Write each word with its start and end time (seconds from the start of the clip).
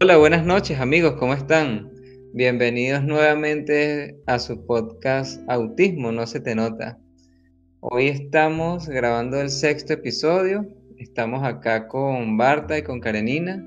Hola, 0.00 0.16
buenas 0.16 0.46
noches 0.46 0.78
amigos, 0.78 1.14
¿cómo 1.14 1.34
están? 1.34 1.90
Bienvenidos 2.32 3.02
nuevamente 3.02 4.16
a 4.26 4.38
su 4.38 4.64
podcast 4.64 5.40
Autismo, 5.50 6.12
no 6.12 6.24
se 6.28 6.38
te 6.38 6.54
nota. 6.54 7.00
Hoy 7.80 8.06
estamos 8.06 8.88
grabando 8.88 9.40
el 9.40 9.50
sexto 9.50 9.94
episodio, 9.94 10.64
estamos 10.98 11.42
acá 11.42 11.88
con 11.88 12.36
Barta 12.36 12.78
y 12.78 12.84
con 12.84 13.00
Karenina. 13.00 13.60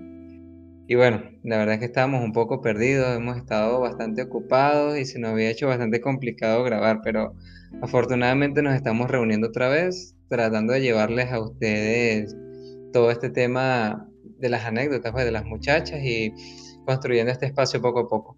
Y 0.88 0.95
bueno, 0.95 1.21
la 1.43 1.57
verdad 1.57 1.73
es 1.73 1.79
que 1.79 1.88
estábamos 1.88 2.23
un 2.23 2.32
poco 2.32 2.61
perdidos, 2.61 3.13
hemos 3.13 3.36
estado 3.36 3.82
bastante 3.82 4.21
ocupados 4.21 4.98
y 4.98 5.04
se 5.04 5.20
nos 5.20 5.32
había 5.32 5.50
hecho 5.50 5.68
bastante 5.68 6.00
complicado 6.00 6.63
grabar, 6.63 7.02
pero 7.04 7.36
afortunadamente 7.82 8.61
nos 8.61 8.75
estamos 8.75 9.11
reuniendo 9.11 9.50
otra 9.50 9.68
vez, 9.68 10.16
tratando 10.29 10.71
de 10.71 10.79
llevarles 10.79 11.29
a 11.29 11.41
ustedes 11.41 12.38
todo 12.93 13.11
este 13.11 13.29
tema 13.29 14.07
de 14.41 14.49
las 14.49 14.65
anécdotas 14.65 15.11
pues, 15.11 15.23
de 15.23 15.31
las 15.31 15.45
muchachas 15.45 16.03
y 16.03 16.34
construyendo 16.85 17.31
este 17.31 17.45
espacio 17.45 17.81
poco 17.81 17.99
a 17.99 18.07
poco. 18.07 18.38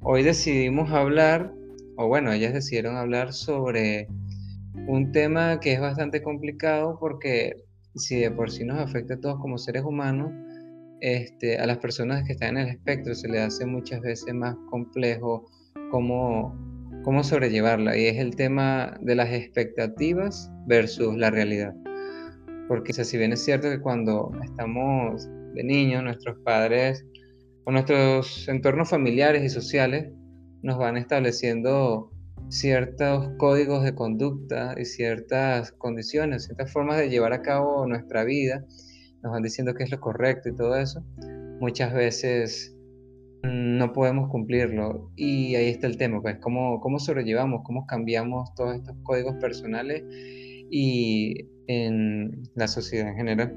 Hoy 0.00 0.22
decidimos 0.22 0.90
hablar, 0.90 1.52
o 1.96 2.08
bueno, 2.08 2.32
ellas 2.32 2.54
decidieron 2.54 2.96
hablar 2.96 3.32
sobre 3.32 4.08
un 4.86 5.12
tema 5.12 5.60
que 5.60 5.72
es 5.72 5.80
bastante 5.80 6.22
complicado 6.22 6.96
porque 6.98 7.64
si 7.94 8.20
de 8.20 8.30
por 8.30 8.50
sí 8.50 8.64
nos 8.64 8.78
afecta 8.78 9.14
a 9.14 9.20
todos 9.20 9.40
como 9.40 9.58
seres 9.58 9.84
humanos, 9.84 10.32
este, 11.00 11.58
a 11.58 11.66
las 11.66 11.78
personas 11.78 12.24
que 12.24 12.32
están 12.32 12.56
en 12.56 12.64
el 12.64 12.68
espectro 12.70 13.14
se 13.14 13.28
les 13.28 13.42
hace 13.42 13.66
muchas 13.66 14.00
veces 14.00 14.34
más 14.34 14.56
complejo 14.70 15.46
cómo, 15.90 16.56
cómo 17.04 17.22
sobrellevarla. 17.22 17.96
Y 17.96 18.06
es 18.06 18.16
el 18.18 18.34
tema 18.34 18.98
de 19.00 19.14
las 19.14 19.30
expectativas 19.30 20.50
versus 20.66 21.16
la 21.16 21.30
realidad. 21.30 21.74
Porque 22.68 22.92
si 22.92 23.16
bien 23.16 23.32
es 23.32 23.44
cierto 23.44 23.68
que 23.68 23.80
cuando 23.80 24.30
estamos 24.44 25.26
de 25.54 25.64
niños, 25.64 26.04
nuestros 26.04 26.38
padres 26.44 27.04
o 27.64 27.72
nuestros 27.72 28.46
entornos 28.48 28.90
familiares 28.90 29.42
y 29.42 29.48
sociales 29.48 30.12
nos 30.62 30.78
van 30.78 30.96
estableciendo 30.96 32.10
ciertos 32.48 33.30
códigos 33.38 33.84
de 33.84 33.94
conducta 33.94 34.74
y 34.78 34.84
ciertas 34.84 35.72
condiciones, 35.72 36.44
ciertas 36.44 36.72
formas 36.72 36.98
de 36.98 37.10
llevar 37.10 37.32
a 37.32 37.42
cabo 37.42 37.86
nuestra 37.86 38.24
vida, 38.24 38.64
nos 39.22 39.32
van 39.32 39.42
diciendo 39.42 39.74
qué 39.74 39.84
es 39.84 39.90
lo 39.90 40.00
correcto 40.00 40.48
y 40.48 40.54
todo 40.54 40.76
eso, 40.76 41.02
muchas 41.60 41.92
veces 41.92 42.74
no 43.42 43.92
podemos 43.92 44.30
cumplirlo. 44.30 45.10
Y 45.16 45.54
ahí 45.54 45.68
está 45.68 45.86
el 45.86 45.96
tema, 45.96 46.20
pues, 46.20 46.38
cómo, 46.38 46.80
cómo 46.80 46.98
sobrellevamos, 46.98 47.62
cómo 47.64 47.86
cambiamos 47.86 48.54
todos 48.54 48.76
estos 48.76 48.96
códigos 49.02 49.36
personales 49.36 50.02
y 50.70 51.46
en 51.66 52.42
la 52.54 52.68
sociedad 52.68 53.08
en 53.08 53.16
general. 53.16 53.54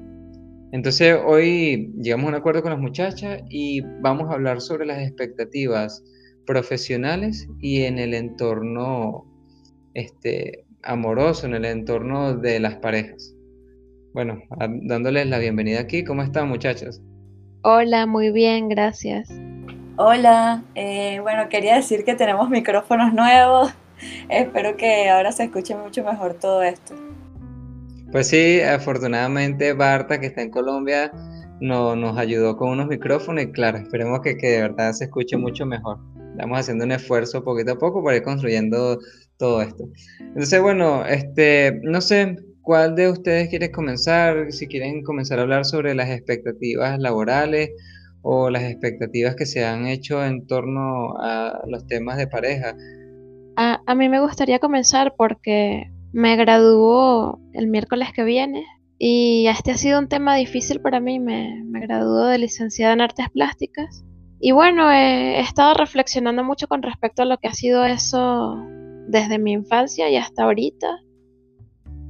Entonces 0.72 1.18
hoy 1.24 1.92
llegamos 2.00 2.26
a 2.26 2.28
un 2.28 2.34
acuerdo 2.34 2.62
con 2.62 2.72
las 2.72 2.80
muchachas 2.80 3.42
y 3.50 3.82
vamos 4.00 4.30
a 4.30 4.34
hablar 4.34 4.60
sobre 4.60 4.86
las 4.86 5.00
expectativas 5.00 6.02
profesionales 6.46 7.46
y 7.60 7.82
en 7.82 7.98
el 7.98 8.14
entorno 8.14 9.26
este, 9.94 10.64
amoroso, 10.82 11.46
en 11.46 11.54
el 11.54 11.64
entorno 11.64 12.36
de 12.36 12.60
las 12.60 12.76
parejas. 12.76 13.34
Bueno, 14.14 14.40
dándoles 14.82 15.26
la 15.26 15.38
bienvenida 15.38 15.80
aquí. 15.80 16.04
¿Cómo 16.04 16.22
están 16.22 16.48
muchachas? 16.48 17.02
Hola, 17.62 18.06
muy 18.06 18.30
bien, 18.30 18.68
gracias. 18.68 19.28
Hola, 19.96 20.64
eh, 20.74 21.20
bueno, 21.20 21.48
quería 21.48 21.76
decir 21.76 22.04
que 22.04 22.14
tenemos 22.14 22.50
micrófonos 22.50 23.12
nuevos. 23.12 23.72
Espero 24.28 24.76
que 24.76 25.08
ahora 25.08 25.32
se 25.32 25.44
escuche 25.44 25.74
mucho 25.74 26.04
mejor 26.04 26.34
todo 26.34 26.62
esto. 26.62 26.94
Pues 28.10 28.28
sí, 28.28 28.60
afortunadamente 28.60 29.72
Barta, 29.72 30.20
que 30.20 30.26
está 30.26 30.42
en 30.42 30.50
Colombia, 30.50 31.10
no, 31.60 31.96
nos 31.96 32.18
ayudó 32.18 32.56
con 32.56 32.70
unos 32.70 32.88
micrófonos 32.88 33.44
y 33.44 33.50
claro, 33.50 33.78
esperemos 33.78 34.20
que, 34.20 34.36
que, 34.36 34.48
de 34.48 34.62
verdad 34.62 34.92
se 34.92 35.04
escuche 35.04 35.36
mucho 35.36 35.64
mejor. 35.64 35.98
Estamos 36.32 36.58
haciendo 36.58 36.84
un 36.84 36.92
esfuerzo 36.92 37.44
poquito 37.44 37.72
a 37.72 37.78
poco 37.78 38.02
para 38.02 38.16
ir 38.16 38.22
construyendo 38.22 38.98
todo 39.38 39.62
esto. 39.62 39.88
Entonces, 40.20 40.60
bueno, 40.60 41.06
este, 41.06 41.80
no 41.82 42.00
sé 42.00 42.36
cuál 42.62 42.94
de 42.94 43.10
ustedes 43.10 43.48
quiere 43.48 43.70
comenzar, 43.70 44.52
si 44.52 44.66
quieren 44.66 45.02
comenzar 45.02 45.38
a 45.38 45.42
hablar 45.42 45.64
sobre 45.64 45.94
las 45.94 46.10
expectativas 46.10 46.98
laborales 46.98 47.70
o 48.22 48.50
las 48.50 48.62
expectativas 48.62 49.34
que 49.36 49.46
se 49.46 49.64
han 49.64 49.86
hecho 49.86 50.24
en 50.24 50.46
torno 50.46 51.14
a 51.18 51.62
los 51.66 51.86
temas 51.86 52.16
de 52.16 52.28
pareja. 52.28 52.76
A, 53.86 53.94
mí 53.94 54.08
me 54.08 54.20
gustaría 54.20 54.58
comenzar 54.58 55.14
porque 55.16 55.90
me 56.12 56.36
graduó 56.36 57.40
el 57.52 57.66
miércoles 57.68 58.08
que 58.14 58.24
viene 58.24 58.64
y 58.98 59.46
este 59.48 59.72
ha 59.72 59.76
sido 59.76 59.98
un 59.98 60.08
tema 60.08 60.36
difícil 60.36 60.80
para 60.80 61.00
mí. 61.00 61.18
Me, 61.18 61.62
me 61.64 61.80
graduó 61.80 62.26
de 62.26 62.38
licenciada 62.38 62.92
en 62.92 63.00
artes 63.00 63.28
plásticas. 63.30 64.04
Y 64.44 64.50
bueno, 64.50 64.90
he, 64.90 65.38
estado 65.38 65.74
reflexionando 65.74 66.42
mucho 66.42 66.66
con 66.66 66.82
respecto 66.82 67.22
a 67.22 67.24
lo 67.26 67.38
que 67.38 67.46
ha 67.46 67.54
sido 67.54 67.84
eso 67.84 68.56
desde 69.06 69.38
mi 69.38 69.52
infancia 69.52 70.10
y 70.10 70.16
hasta 70.16 70.42
ahorita. 70.42 70.98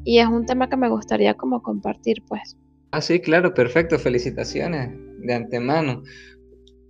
Y 0.05 0.19
es 0.19 0.27
un 0.27 0.47
tema 0.47 0.71
que 0.71 0.79
me 0.79 0.89
gustaría 0.89 1.35
como 1.35 1.63
compartir, 1.63 2.23
pues. 2.27 2.57
Ah, 2.91 3.03
sí, 3.03 3.21
claro, 3.21 3.53
perfecto. 3.53 3.99
Felicitaciones 3.99 4.91
de 5.19 5.35
antemano. 5.35 6.03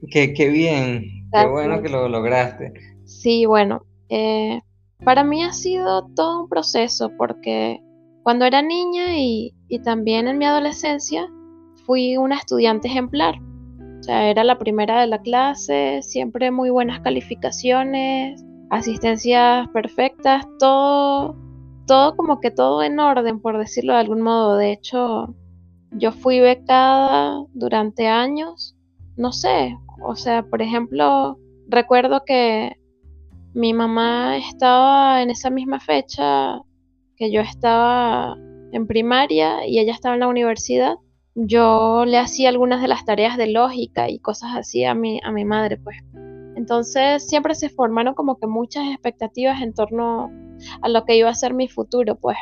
Qué, 0.08 0.32
qué 0.32 0.48
bien, 0.48 1.28
qué 1.32 1.46
bueno 1.46 1.82
que 1.82 1.88
lo 1.88 2.08
lograste. 2.08 2.72
Sí, 3.04 3.44
bueno, 3.44 3.84
eh, 4.08 4.60
para 5.04 5.24
mí 5.24 5.42
ha 5.42 5.52
sido 5.52 6.06
todo 6.14 6.42
un 6.42 6.48
proceso 6.48 7.10
porque 7.16 7.80
cuando 8.22 8.44
era 8.44 8.62
niña 8.62 9.18
y, 9.18 9.54
también 9.84 10.28
en 10.28 10.38
mi 10.38 10.44
adolescencia 10.44 11.26
fui 11.86 12.16
una 12.16 12.36
estudiante 12.36 12.88
ejemplar. 12.88 13.36
O 13.98 14.02
sea, 14.02 14.28
era 14.28 14.44
la 14.44 14.58
primera 14.58 15.00
de 15.00 15.06
la 15.06 15.20
clase, 15.22 16.00
siempre 16.02 16.50
muy 16.50 16.70
buenas 16.70 17.00
calificaciones, 17.00 18.44
asistencias 18.70 19.68
perfectas, 19.68 20.44
todo, 20.58 21.36
todo 21.86 22.16
como 22.16 22.40
que 22.40 22.50
todo 22.50 22.82
en 22.82 23.00
orden, 23.00 23.40
por 23.40 23.58
decirlo 23.58 23.94
de 23.94 24.00
algún 24.00 24.20
modo. 24.20 24.56
De 24.56 24.72
hecho, 24.72 25.34
yo 25.92 26.12
fui 26.12 26.40
becada 26.40 27.44
durante 27.54 28.08
años, 28.08 28.76
no 29.16 29.32
sé, 29.32 29.76
o 30.04 30.16
sea, 30.16 30.42
por 30.42 30.62
ejemplo, 30.62 31.38
recuerdo 31.68 32.22
que 32.26 32.76
mi 33.54 33.74
mamá 33.74 34.36
estaba 34.38 35.22
en 35.22 35.30
esa 35.30 35.50
misma 35.50 35.78
fecha 35.80 36.60
que 37.16 37.30
yo 37.30 37.40
estaba 37.40 38.36
en 38.72 38.86
primaria 38.86 39.66
y 39.66 39.78
ella 39.78 39.92
estaba 39.92 40.14
en 40.14 40.20
la 40.20 40.28
universidad. 40.28 40.96
Yo 41.34 42.04
le 42.06 42.18
hacía 42.18 42.48
algunas 42.48 42.82
de 42.82 42.88
las 42.88 43.04
tareas 43.04 43.36
de 43.36 43.48
lógica 43.48 44.10
y 44.10 44.18
cosas 44.18 44.50
así 44.56 44.84
a 44.84 44.94
mi, 44.94 45.20
a 45.22 45.30
mi 45.32 45.44
madre, 45.44 45.76
pues. 45.76 45.96
Entonces 46.56 47.26
siempre 47.26 47.54
se 47.54 47.68
formaron 47.68 48.14
como 48.14 48.38
que 48.38 48.46
muchas 48.46 48.88
expectativas 48.90 49.62
en 49.62 49.74
torno 49.74 50.30
a 50.80 50.88
lo 50.88 51.04
que 51.04 51.16
iba 51.16 51.28
a 51.28 51.34
ser 51.34 51.54
mi 51.54 51.68
futuro, 51.68 52.16
pues. 52.16 52.36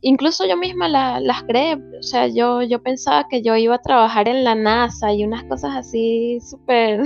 Incluso 0.00 0.46
yo 0.46 0.56
misma 0.56 0.88
las 0.88 1.42
creé, 1.44 1.74
o 1.74 2.02
sea, 2.02 2.26
yo, 2.26 2.62
yo 2.62 2.82
pensaba 2.82 3.28
que 3.28 3.40
yo 3.42 3.54
iba 3.56 3.76
a 3.76 3.82
trabajar 3.82 4.28
en 4.28 4.42
la 4.42 4.56
NASA 4.56 5.12
y 5.12 5.24
unas 5.24 5.44
cosas 5.44 5.76
así 5.76 6.38
súper 6.40 7.02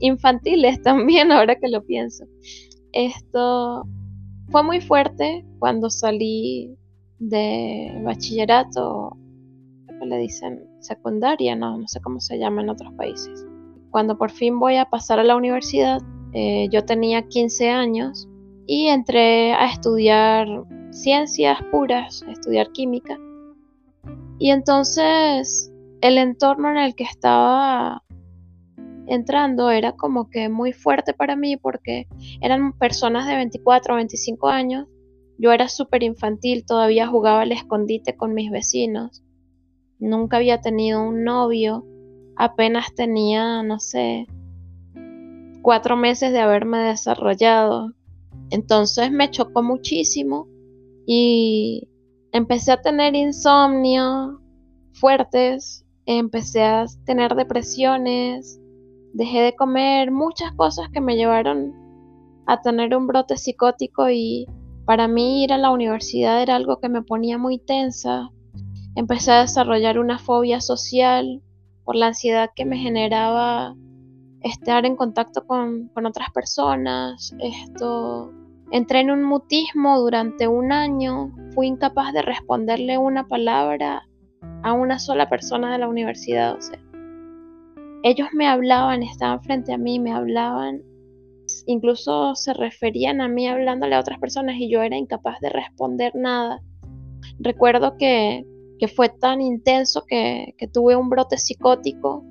infantiles 0.00 0.80
también, 0.82 1.32
ahora 1.32 1.56
que 1.56 1.68
lo 1.68 1.84
pienso. 1.84 2.24
Esto 2.92 3.86
fue 4.48 4.62
muy 4.62 4.80
fuerte 4.80 5.44
cuando 5.58 5.90
salí 5.90 6.76
de 7.18 8.00
bachillerato, 8.04 9.16
le 10.04 10.18
dicen 10.18 10.64
secundaria, 10.80 11.56
no, 11.56 11.78
no 11.78 11.88
sé 11.88 12.00
cómo 12.00 12.20
se 12.20 12.38
llama 12.38 12.62
en 12.62 12.70
otros 12.70 12.92
países. 12.94 13.44
Cuando 13.90 14.18
por 14.18 14.30
fin 14.30 14.58
voy 14.58 14.76
a 14.76 14.84
pasar 14.84 15.18
a 15.18 15.24
la 15.24 15.36
universidad, 15.36 16.00
eh, 16.32 16.68
yo 16.70 16.84
tenía 16.84 17.22
15 17.22 17.70
años 17.70 18.28
y 18.66 18.88
entré 18.88 19.52
a 19.52 19.66
estudiar 19.66 20.46
ciencias 20.90 21.58
puras, 21.70 22.22
a 22.24 22.32
estudiar 22.32 22.70
química. 22.72 23.18
Y 24.38 24.50
entonces 24.50 25.72
el 26.02 26.18
entorno 26.18 26.70
en 26.70 26.76
el 26.78 26.94
que 26.94 27.04
estaba 27.04 28.02
entrando 29.06 29.70
era 29.70 29.92
como 29.92 30.28
que 30.30 30.48
muy 30.48 30.72
fuerte 30.72 31.14
para 31.14 31.36
mí 31.36 31.56
porque 31.56 32.06
eran 32.40 32.72
personas 32.72 33.26
de 33.26 33.36
24 33.36 33.94
o 33.94 33.96
25 33.96 34.48
años. 34.48 34.86
Yo 35.38 35.52
era 35.52 35.68
súper 35.68 36.02
infantil, 36.02 36.64
todavía 36.64 37.06
jugaba 37.06 37.42
al 37.42 37.52
escondite 37.52 38.16
con 38.16 38.34
mis 38.34 38.50
vecinos. 38.50 39.22
Nunca 39.98 40.38
había 40.38 40.60
tenido 40.60 41.02
un 41.02 41.24
novio. 41.24 41.86
Apenas 42.36 42.94
tenía, 42.94 43.62
no 43.62 43.78
sé, 43.80 44.26
cuatro 45.62 45.96
meses 45.96 46.32
de 46.32 46.40
haberme 46.40 46.78
desarrollado. 46.78 47.92
Entonces 48.50 49.10
me 49.10 49.30
chocó 49.30 49.62
muchísimo 49.62 50.46
y 51.06 51.88
empecé 52.32 52.72
a 52.72 52.82
tener 52.82 53.14
insomnio 53.14 54.40
fuertes, 54.92 55.84
empecé 56.06 56.62
a 56.62 56.86
tener 57.04 57.34
depresiones, 57.34 58.60
dejé 59.16 59.40
de 59.40 59.56
comer 59.56 60.10
muchas 60.10 60.52
cosas 60.52 60.88
que 60.92 61.00
me 61.00 61.16
llevaron 61.16 61.74
a 62.46 62.60
tener 62.60 62.94
un 62.94 63.06
brote 63.06 63.36
psicótico 63.36 64.10
y 64.10 64.46
para 64.84 65.08
mí 65.08 65.42
ir 65.42 65.52
a 65.52 65.58
la 65.58 65.70
universidad 65.70 66.42
era 66.42 66.54
algo 66.54 66.80
que 66.80 66.90
me 66.90 67.02
ponía 67.02 67.38
muy 67.38 67.58
tensa. 67.58 68.28
Empecé 68.94 69.32
a 69.32 69.40
desarrollar 69.40 69.98
una 69.98 70.18
fobia 70.18 70.60
social 70.60 71.42
por 71.84 71.96
la 71.96 72.08
ansiedad 72.08 72.50
que 72.54 72.66
me 72.66 72.76
generaba 72.76 73.74
estar 74.42 74.84
en 74.84 74.96
contacto 74.96 75.46
con, 75.46 75.88
con 75.88 76.04
otras 76.04 76.30
personas. 76.30 77.34
Esto, 77.40 78.32
entré 78.70 79.00
en 79.00 79.10
un 79.10 79.24
mutismo 79.24 79.98
durante 79.98 80.46
un 80.46 80.72
año, 80.72 81.34
fui 81.54 81.66
incapaz 81.68 82.12
de 82.12 82.22
responderle 82.22 82.98
una 82.98 83.26
palabra 83.26 84.06
a 84.62 84.72
una 84.72 84.98
sola 84.98 85.28
persona 85.28 85.72
de 85.72 85.78
la 85.78 85.88
universidad. 85.88 86.56
O 86.56 86.60
sea, 86.60 86.78
ellos 88.08 88.28
me 88.32 88.46
hablaban, 88.46 89.02
estaban 89.02 89.42
frente 89.42 89.72
a 89.72 89.78
mí, 89.78 89.98
me 89.98 90.12
hablaban, 90.12 90.80
incluso 91.66 92.36
se 92.36 92.54
referían 92.54 93.20
a 93.20 93.26
mí 93.26 93.48
hablándole 93.48 93.96
a 93.96 94.00
otras 94.00 94.20
personas 94.20 94.56
y 94.58 94.70
yo 94.70 94.80
era 94.82 94.96
incapaz 94.96 95.40
de 95.40 95.48
responder 95.48 96.14
nada. 96.14 96.62
Recuerdo 97.40 97.96
que, 97.96 98.44
fue 98.94 99.08
tan 99.08 99.40
intenso 99.40 100.04
que, 100.06 100.54
que 100.56 100.68
tuve 100.68 100.94
un 100.94 101.08
brote 101.08 101.36
psicótico 101.38 102.22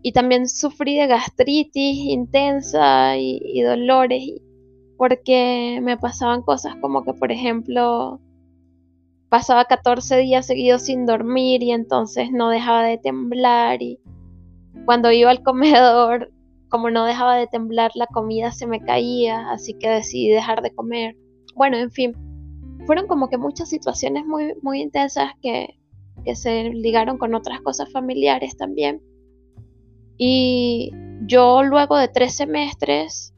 y 0.00 0.12
también 0.12 0.48
sufrí 0.48 0.96
de 0.96 1.06
gastritis 1.06 1.98
intensa 1.98 3.18
y, 3.18 3.40
y 3.44 3.60
dolores 3.60 4.22
porque 4.96 5.80
me 5.82 5.98
pasaban 5.98 6.40
cosas 6.40 6.76
como 6.80 7.04
que, 7.04 7.12
por 7.12 7.30
ejemplo, 7.30 8.20
pasaba 9.28 9.66
14 9.66 10.16
días 10.18 10.46
seguidos 10.46 10.82
sin 10.82 11.04
dormir 11.04 11.62
y 11.62 11.72
entonces 11.72 12.30
no 12.32 12.48
dejaba 12.48 12.84
de 12.84 12.96
temblar 12.96 13.82
y 13.82 13.98
cuando 14.84 15.10
iba 15.10 15.30
al 15.30 15.42
comedor, 15.42 16.30
como 16.68 16.90
no 16.90 17.04
dejaba 17.04 17.36
de 17.36 17.46
temblar, 17.46 17.92
la 17.94 18.06
comida 18.06 18.52
se 18.52 18.66
me 18.66 18.80
caía, 18.80 19.50
así 19.50 19.74
que 19.74 19.88
decidí 19.88 20.28
dejar 20.28 20.60
de 20.62 20.74
comer. 20.74 21.16
Bueno, 21.54 21.76
en 21.76 21.90
fin, 21.90 22.12
fueron 22.86 23.06
como 23.06 23.28
que 23.28 23.38
muchas 23.38 23.68
situaciones 23.68 24.26
muy, 24.26 24.54
muy 24.62 24.80
intensas 24.80 25.32
que, 25.40 25.78
se 26.34 26.70
ligaron 26.70 27.18
con 27.18 27.34
otras 27.34 27.60
cosas 27.60 27.92
familiares 27.92 28.56
también. 28.56 29.02
Y 30.16 30.90
yo 31.26 31.62
luego 31.62 31.98
de 31.98 32.08
tres 32.08 32.34
semestres 32.34 33.34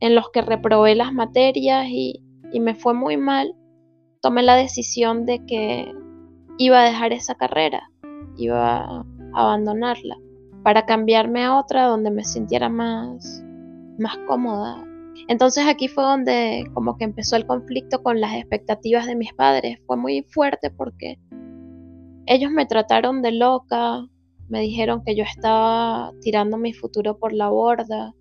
en 0.00 0.14
los 0.14 0.30
que 0.30 0.42
reprobé 0.42 0.94
las 0.94 1.14
materias 1.14 1.86
y 1.88 2.20
me 2.60 2.74
fue 2.74 2.94
muy 2.94 3.16
mal, 3.16 3.54
tomé 4.20 4.42
la 4.42 4.54
decisión 4.54 5.24
de 5.24 5.44
que 5.46 5.90
iba 6.58 6.82
a 6.82 6.84
dejar 6.84 7.12
esa 7.12 7.36
carrera, 7.36 7.90
iba 8.36 8.80
a 8.80 9.04
abandonarla 9.34 10.18
para 10.66 10.84
cambiarme 10.84 11.44
a 11.44 11.56
otra 11.60 11.84
donde 11.84 12.10
me 12.10 12.24
sintiera 12.24 12.68
más, 12.68 13.40
más 14.00 14.18
cómoda. 14.26 14.84
Entonces 15.28 15.64
aquí 15.64 15.86
fue 15.86 16.02
donde 16.02 16.64
como 16.74 16.96
que 16.96 17.04
empezó 17.04 17.36
el 17.36 17.46
conflicto 17.46 18.02
con 18.02 18.20
las 18.20 18.34
expectativas 18.34 19.06
de 19.06 19.14
mis 19.14 19.32
padres. 19.32 19.78
Fue 19.86 19.96
muy 19.96 20.24
fuerte 20.24 20.72
porque 20.72 21.20
ellos 22.26 22.50
me 22.50 22.66
trataron 22.66 23.22
de 23.22 23.30
loca, 23.30 24.08
me 24.48 24.60
dijeron 24.60 25.04
que 25.04 25.14
yo 25.14 25.22
estaba 25.22 26.10
tirando 26.20 26.56
mi 26.56 26.72
futuro 26.72 27.16
por 27.16 27.32
la 27.32 27.48
borda, 27.48 28.12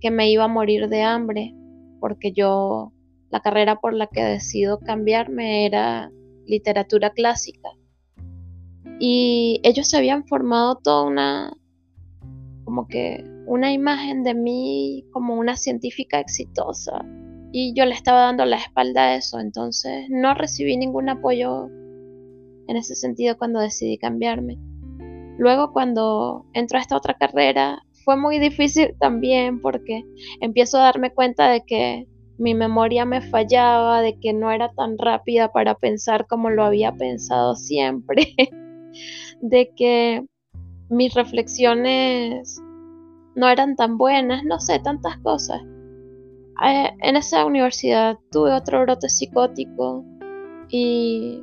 que 0.00 0.10
me 0.10 0.28
iba 0.28 0.42
a 0.42 0.48
morir 0.48 0.88
de 0.88 1.02
hambre, 1.02 1.54
porque 2.00 2.32
yo, 2.32 2.92
la 3.30 3.38
carrera 3.38 3.76
por 3.76 3.94
la 3.94 4.08
que 4.08 4.24
decido 4.24 4.80
cambiarme 4.80 5.66
era 5.66 6.10
literatura 6.46 7.10
clásica. 7.10 7.68
Y 8.98 9.60
ellos 9.62 9.88
se 9.88 9.98
habían 9.98 10.26
formado 10.26 10.80
toda 10.82 11.04
una, 11.04 11.56
como 12.72 12.88
que 12.88 13.22
una 13.44 13.70
imagen 13.70 14.22
de 14.22 14.32
mí 14.32 15.04
como 15.10 15.34
una 15.34 15.58
científica 15.58 16.18
exitosa 16.18 17.04
y 17.52 17.74
yo 17.74 17.84
le 17.84 17.92
estaba 17.92 18.22
dando 18.22 18.46
la 18.46 18.56
espalda 18.56 19.02
a 19.02 19.16
eso, 19.16 19.40
entonces 19.40 20.06
no 20.08 20.32
recibí 20.32 20.78
ningún 20.78 21.10
apoyo 21.10 21.66
en 21.66 22.76
ese 22.78 22.94
sentido 22.94 23.36
cuando 23.36 23.60
decidí 23.60 23.98
cambiarme. 23.98 24.56
Luego 25.36 25.74
cuando 25.74 26.46
entro 26.54 26.78
a 26.78 26.80
esta 26.80 26.96
otra 26.96 27.12
carrera 27.12 27.82
fue 28.06 28.16
muy 28.16 28.38
difícil 28.38 28.94
también 28.98 29.60
porque 29.60 30.02
empiezo 30.40 30.78
a 30.78 30.84
darme 30.84 31.12
cuenta 31.12 31.50
de 31.50 31.66
que 31.66 32.06
mi 32.38 32.54
memoria 32.54 33.04
me 33.04 33.20
fallaba, 33.20 34.00
de 34.00 34.18
que 34.18 34.32
no 34.32 34.50
era 34.50 34.72
tan 34.72 34.96
rápida 34.96 35.52
para 35.52 35.74
pensar 35.74 36.26
como 36.26 36.48
lo 36.48 36.64
había 36.64 36.92
pensado 36.92 37.54
siempre, 37.54 38.34
de 39.42 39.70
que 39.76 40.24
mis 40.92 41.14
reflexiones 41.14 42.60
no 43.34 43.48
eran 43.48 43.76
tan 43.76 43.96
buenas, 43.96 44.44
no 44.44 44.60
sé, 44.60 44.78
tantas 44.78 45.16
cosas. 45.18 45.62
Eh, 46.64 46.90
en 47.00 47.16
esa 47.16 47.46
universidad 47.46 48.18
tuve 48.30 48.52
otro 48.52 48.82
brote 48.82 49.08
psicótico 49.08 50.04
y 50.68 51.42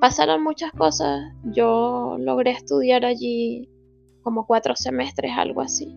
pasaron 0.00 0.44
muchas 0.44 0.70
cosas. 0.72 1.32
Yo 1.44 2.16
logré 2.18 2.50
estudiar 2.50 3.06
allí 3.06 3.70
como 4.22 4.46
cuatro 4.46 4.76
semestres, 4.76 5.32
algo 5.34 5.62
así. 5.62 5.96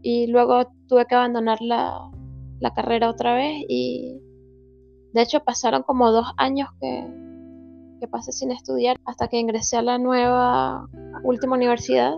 Y 0.00 0.26
luego 0.28 0.72
tuve 0.88 1.04
que 1.04 1.14
abandonar 1.14 1.60
la, 1.60 2.10
la 2.60 2.72
carrera 2.72 3.10
otra 3.10 3.34
vez 3.34 3.62
y 3.68 4.18
de 5.12 5.22
hecho 5.22 5.44
pasaron 5.44 5.82
como 5.82 6.10
dos 6.10 6.32
años 6.38 6.70
que, 6.80 7.06
que 8.02 8.08
pasé 8.08 8.32
sin 8.32 8.50
estudiar 8.50 8.96
hasta 9.04 9.28
que 9.28 9.38
ingresé 9.38 9.76
a 9.76 9.82
la 9.82 9.96
nueva 9.96 10.88
última 11.22 11.54
universidad 11.54 12.14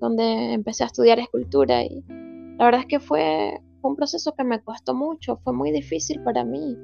donde 0.00 0.54
empecé 0.54 0.82
a 0.82 0.88
estudiar 0.88 1.20
escultura 1.20 1.84
y 1.84 2.02
la 2.58 2.64
verdad 2.64 2.80
es 2.80 2.86
que 2.86 2.98
fue, 2.98 3.60
un 3.82 3.94
proceso 3.94 4.32
que 4.36 4.42
me 4.44 4.60
costó 4.62 4.92
mucho, 4.94 5.36
fue 5.44 5.52
muy 5.52 5.70
difícil 5.70 6.20
para 6.22 6.42
mí. 6.42 6.74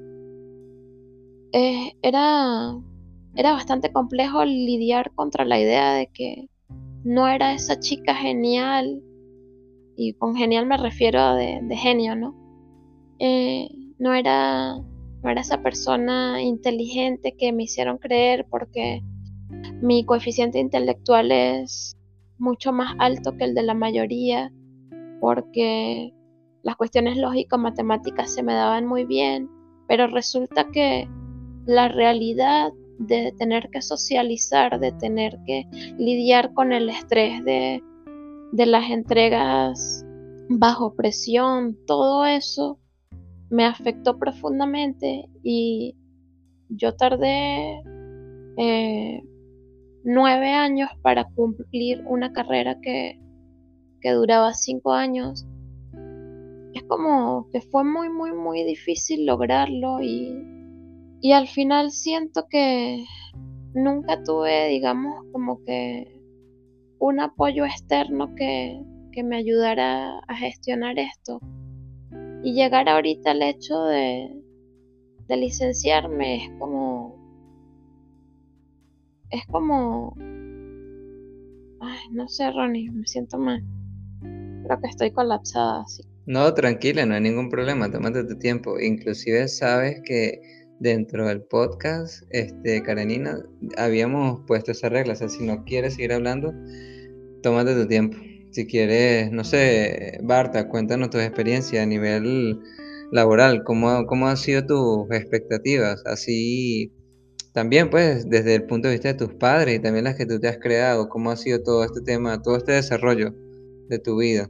Eh, 1.53 1.93
era, 2.03 2.77
era 3.35 3.53
bastante 3.53 3.91
complejo 3.91 4.45
lidiar 4.45 5.11
contra 5.15 5.45
la 5.45 5.59
idea 5.59 5.95
de 5.95 6.09
que 6.09 6.49
no 7.03 7.27
era 7.27 7.55
esa 7.55 7.81
chica 7.81 8.15
genial, 8.15 9.03
y 9.97 10.13
con 10.13 10.37
genial 10.37 10.67
me 10.67 10.77
refiero 10.77 11.35
de, 11.35 11.63
genio, 11.75 12.15
¿no? 12.17 12.35
Eh, 13.19 13.69
no 13.99 14.13
era 14.13 14.77
no 15.23 15.31
era 15.31 15.41
esa 15.41 15.63
persona 15.63 16.43
inteligente 16.43 17.35
que 17.37 17.53
me 17.53 17.65
hicieron 17.65 17.99
creer 17.99 18.47
porque 18.49 19.03
mi 19.81 20.05
coeficiente 20.05 20.59
intelectual 20.59 21.33
es 21.33 21.97
mucho 22.39 22.73
más 22.73 22.95
alto 22.99 23.37
que 23.37 23.45
el 23.45 23.55
de 23.55 23.63
la 23.63 23.75
mayoría, 23.75 24.53
porque 25.21 26.15
las 26.63 26.77
cuestiones 26.77 27.17
lógico-matemáticas 27.19 28.33
se 28.33 28.43
me 28.43 28.55
daban 28.55 28.87
muy 28.87 29.05
bien, 29.05 29.51
pero 29.87 30.07
resulta 30.07 30.69
que 30.71 31.09
la 31.67 31.89
realidad 31.89 32.73
de 32.99 33.33
tener 33.39 33.71
que 33.71 33.83
socializar, 33.83 34.79
de 34.81 34.93
tener 34.93 35.39
que 35.47 35.65
lidiar 35.99 36.53
con 36.55 36.73
el 36.73 36.89
estrés 36.89 37.45
de, 37.45 37.83
de 38.53 38.67
las 38.67 38.91
entregas 38.91 40.05
bajo 40.49 40.95
presión, 40.95 41.77
todo 41.87 42.25
eso 42.25 42.79
me 43.51 43.65
afectó 43.65 44.19
profundamente 44.19 45.29
y 45.43 45.97
yo 46.69 46.95
tardé 46.95 47.83
eh, 48.57 49.23
nueve 50.05 50.53
años 50.53 50.89
para 51.03 51.25
cumplir 51.25 52.03
una 52.07 52.33
carrera 52.33 52.79
que, 52.81 53.21
que 54.01 54.13
duraba 54.13 54.55
cinco 54.55 54.93
años. 54.93 55.47
Es 56.73 56.85
como 56.85 57.49
que 57.51 57.61
fue 57.61 57.85
muy, 57.85 58.09
muy, 58.09 58.33
muy 58.33 58.63
difícil 58.63 59.27
lograrlo 59.27 60.01
y, 60.01 60.33
y 61.21 61.33
al 61.33 61.49
final 61.49 61.91
siento 61.91 62.47
que 62.49 63.05
nunca 63.75 64.23
tuve, 64.23 64.69
digamos, 64.69 65.25
como 65.33 65.63
que 65.65 66.21
un 67.01 67.19
apoyo 67.19 67.65
externo 67.65 68.35
que, 68.37 68.81
que 69.13 69.25
me 69.25 69.37
ayudara 69.37 70.21
a 70.29 70.37
gestionar 70.37 70.99
esto. 70.99 71.41
Y 72.43 72.55
llegar 72.55 72.89
ahorita 72.89 73.33
al 73.33 73.43
hecho 73.43 73.85
de, 73.85 74.29
de 75.29 75.37
licenciarme 75.37 76.45
es 76.45 76.51
como. 76.59 77.19
Es 79.31 79.47
como. 79.47 80.15
Ay, 81.81 81.99
no 82.13 82.29
sé, 82.29 82.51
Ronnie, 82.51 82.91
me 82.91 83.07
siento 83.07 83.39
mal. 83.39 83.63
Creo 84.65 84.81
que 84.81 84.89
estoy 84.89 85.11
colapsada 85.11 85.83
así. 85.83 86.03
No, 86.27 86.53
tranquila, 86.55 87.07
no 87.07 87.15
hay 87.15 87.21
ningún 87.21 87.49
problema, 87.49 87.91
tómate 87.91 88.25
tu 88.25 88.39
tiempo. 88.39 88.79
Inclusive 88.79 89.49
sabes 89.49 90.01
que 90.05 90.41
dentro 90.79 91.27
del 91.27 91.43
podcast, 91.43 92.23
este, 92.31 92.83
Karenina, 92.83 93.39
habíamos 93.77 94.41
puesto 94.47 94.73
esa 94.73 94.89
regla. 94.89 95.15
O 95.15 95.17
sea, 95.17 95.29
si 95.29 95.45
no 95.45 95.65
quieres 95.65 95.95
seguir 95.95 96.13
hablando, 96.13 96.53
tómate 97.43 97.75
tu 97.75 97.87
tiempo. 97.87 98.17
Si 98.51 98.67
quieres, 98.67 99.31
no 99.31 99.45
sé, 99.45 100.19
Barta, 100.23 100.69
cuéntanos 100.69 101.11
tu 101.11 101.19
experiencia 101.19 101.83
a 101.83 101.87
nivel 101.87 102.61
laboral, 103.13 103.63
¿cómo, 103.65 104.07
cómo 104.07 104.29
han 104.29 104.37
sido 104.37 104.67
tus 104.67 105.11
expectativas? 105.13 106.03
Así 106.07 106.93
también, 107.53 107.91
pues, 107.91 108.29
desde 108.29 108.55
el 108.55 108.65
punto 108.65 108.89
de 108.89 108.95
vista 108.95 109.09
de 109.09 109.15
tus 109.15 109.35
padres 109.35 109.77
y 109.77 109.79
también 109.81 110.05
las 110.05 110.17
que 110.17 110.27
tú 110.27 110.39
te 110.39 110.49
has 110.49 110.59
creado, 110.59 111.09
¿cómo 111.09 111.31
ha 111.31 111.37
sido 111.37 111.63
todo 111.63 111.85
este 111.85 112.01
tema, 112.01 112.43
todo 112.43 112.57
este 112.57 112.73
desarrollo 112.73 113.33
de 113.89 113.99
tu 113.99 114.19
vida? 114.19 114.49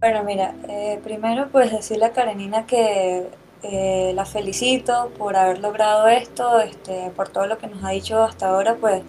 Bueno, 0.00 0.22
mira, 0.24 0.54
eh, 0.68 1.00
primero 1.02 1.48
pues 1.50 1.72
decirle 1.72 2.06
a 2.06 2.12
Karenina 2.12 2.66
que 2.66 3.26
eh, 3.62 4.12
la 4.14 4.24
felicito 4.24 5.10
por 5.18 5.36
haber 5.36 5.58
logrado 5.58 6.08
esto, 6.08 6.60
este, 6.60 7.10
por 7.16 7.28
todo 7.28 7.46
lo 7.46 7.58
que 7.58 7.66
nos 7.66 7.82
ha 7.84 7.90
dicho 7.90 8.22
hasta 8.22 8.48
ahora, 8.48 8.76
pues 8.76 9.02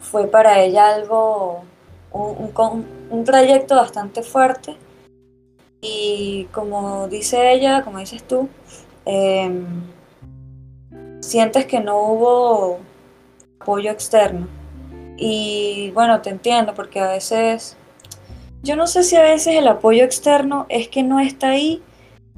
fue 0.00 0.28
para 0.28 0.60
ella 0.62 0.94
algo 0.94 1.64
un, 2.12 2.86
un 3.10 3.24
trayecto 3.24 3.76
bastante 3.76 4.22
fuerte 4.22 4.76
y 5.80 6.48
como 6.52 7.08
dice 7.08 7.52
ella, 7.52 7.82
como 7.82 7.98
dices 7.98 8.22
tú, 8.24 8.48
em, 9.04 9.64
sientes 11.20 11.66
que 11.66 11.80
no 11.80 11.98
hubo 11.98 12.78
apoyo 13.60 13.90
externo. 13.90 14.48
Y 15.16 15.90
bueno, 15.94 16.20
te 16.20 16.30
entiendo, 16.30 16.74
porque 16.74 17.00
a 17.00 17.08
veces, 17.08 17.76
yo 18.62 18.76
no 18.76 18.86
sé 18.86 19.02
si 19.04 19.16
a 19.16 19.22
veces 19.22 19.56
el 19.56 19.68
apoyo 19.68 20.04
externo 20.04 20.66
es 20.68 20.88
que 20.88 21.02
no 21.02 21.20
está 21.20 21.50
ahí, 21.50 21.82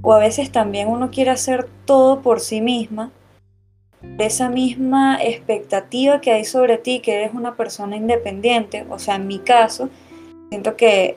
o 0.03 0.13
a 0.15 0.19
veces 0.19 0.51
también 0.53 0.89
uno 0.89 1.11
quiere 1.11 1.31
hacer 1.31 1.69
todo 1.85 2.21
por 2.23 2.41
sí 2.41 2.61
misma, 2.61 3.11
esa 4.19 4.49
misma 4.49 5.23
expectativa 5.23 6.21
que 6.21 6.33
hay 6.33 6.45
sobre 6.45 6.79
ti, 6.79 7.01
que 7.01 7.15
eres 7.15 7.35
una 7.35 7.57
persona 7.57 7.97
independiente, 7.97 8.85
o 8.89 8.99
sea, 8.99 9.17
en 9.17 9.27
mi 9.27 9.39
caso, 9.39 9.89
siento 10.51 10.77
que 10.77 11.17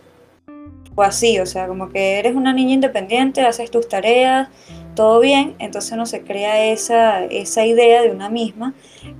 fue 0.95 1.05
así, 1.05 1.39
o 1.39 1.45
sea, 1.45 1.67
como 1.67 1.89
que 1.89 2.19
eres 2.19 2.35
una 2.35 2.53
niña 2.53 2.73
independiente, 2.73 3.41
haces 3.41 3.71
tus 3.71 3.87
tareas, 3.87 4.49
todo 4.95 5.19
bien, 5.19 5.55
entonces 5.59 5.97
no 5.97 6.05
se 6.05 6.21
crea 6.21 6.71
esa, 6.71 7.25
esa 7.25 7.65
idea 7.65 8.03
de 8.03 8.11
una 8.11 8.29
misma 8.29 8.73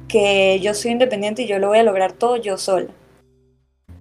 que 0.07 0.59
yo 0.61 0.73
soy 0.73 0.91
independiente 0.91 1.43
y 1.43 1.47
yo 1.47 1.57
lo 1.57 1.69
voy 1.69 1.79
a 1.79 1.83
lograr 1.83 2.11
todo 2.11 2.35
yo 2.37 2.57
sola. 2.57 2.91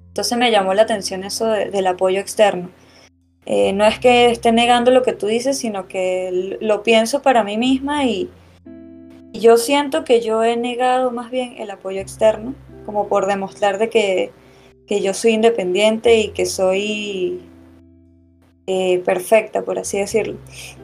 Entonces 0.09 0.37
me 0.37 0.51
llamó 0.51 0.75
la 0.75 0.83
atención 0.83 1.25
eso 1.25 1.47
del 1.47 1.87
apoyo 1.87 2.21
externo. 2.21 2.69
Eh, 3.47 3.73
no 3.73 3.87
es 3.87 3.99
que 3.99 4.31
esté 4.31 4.53
negando 4.53 4.91
lo 4.91 5.03
que 5.03 5.15
tú 5.15 5.27
dices, 5.27 5.59
sino 5.59 5.89
que 5.89 6.59
lo 6.61 6.83
pienso 6.83 7.23
para 7.23 7.43
mí 7.43 7.57
misma 7.57 8.05
y, 8.05 8.29
yo 9.33 9.57
siento 9.57 10.05
que 10.05 10.21
yo 10.21 10.45
he 10.45 10.57
negado 10.57 11.11
más 11.11 11.31
bien 11.31 11.55
el 11.59 11.71
apoyo 11.71 12.01
externo, 12.01 12.55
como 12.87 13.09
por 13.09 13.27
demostrar 13.27 13.79
de 13.79 13.89
que, 13.89 14.31
que 14.87 15.01
yo 15.01 15.15
soy 15.15 15.33
independiente 15.33 16.19
y 16.19 16.29
que 16.29 16.47
soy 16.47 17.41
eh, 18.67 19.01
perfecta, 19.05 19.63
por 19.63 19.79
así 19.79 19.99
decirlo. 19.99 20.37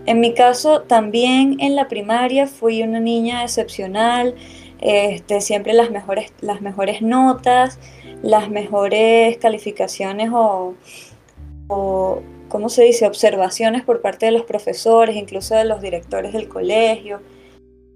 En 0.06 0.20
mi 0.20 0.34
caso, 0.34 0.82
también 0.82 1.58
en 1.60 1.76
la 1.76 1.88
primaria 1.88 2.46
fui 2.46 2.82
una 2.82 3.00
niña 3.00 3.44
excepcional, 3.44 4.34
este, 4.80 5.40
siempre 5.40 5.72
las 5.74 5.90
mejores, 5.90 6.32
las 6.40 6.60
mejores 6.60 7.02
notas, 7.02 7.78
las 8.22 8.50
mejores 8.50 9.38
calificaciones 9.38 10.30
o, 10.32 10.74
o, 11.68 12.22
¿cómo 12.48 12.68
se 12.68 12.84
dice?, 12.84 13.06
observaciones 13.06 13.82
por 13.82 14.00
parte 14.00 14.26
de 14.26 14.32
los 14.32 14.42
profesores, 14.42 15.16
incluso 15.16 15.54
de 15.54 15.64
los 15.64 15.80
directores 15.80 16.32
del 16.32 16.48
colegio. 16.48 17.20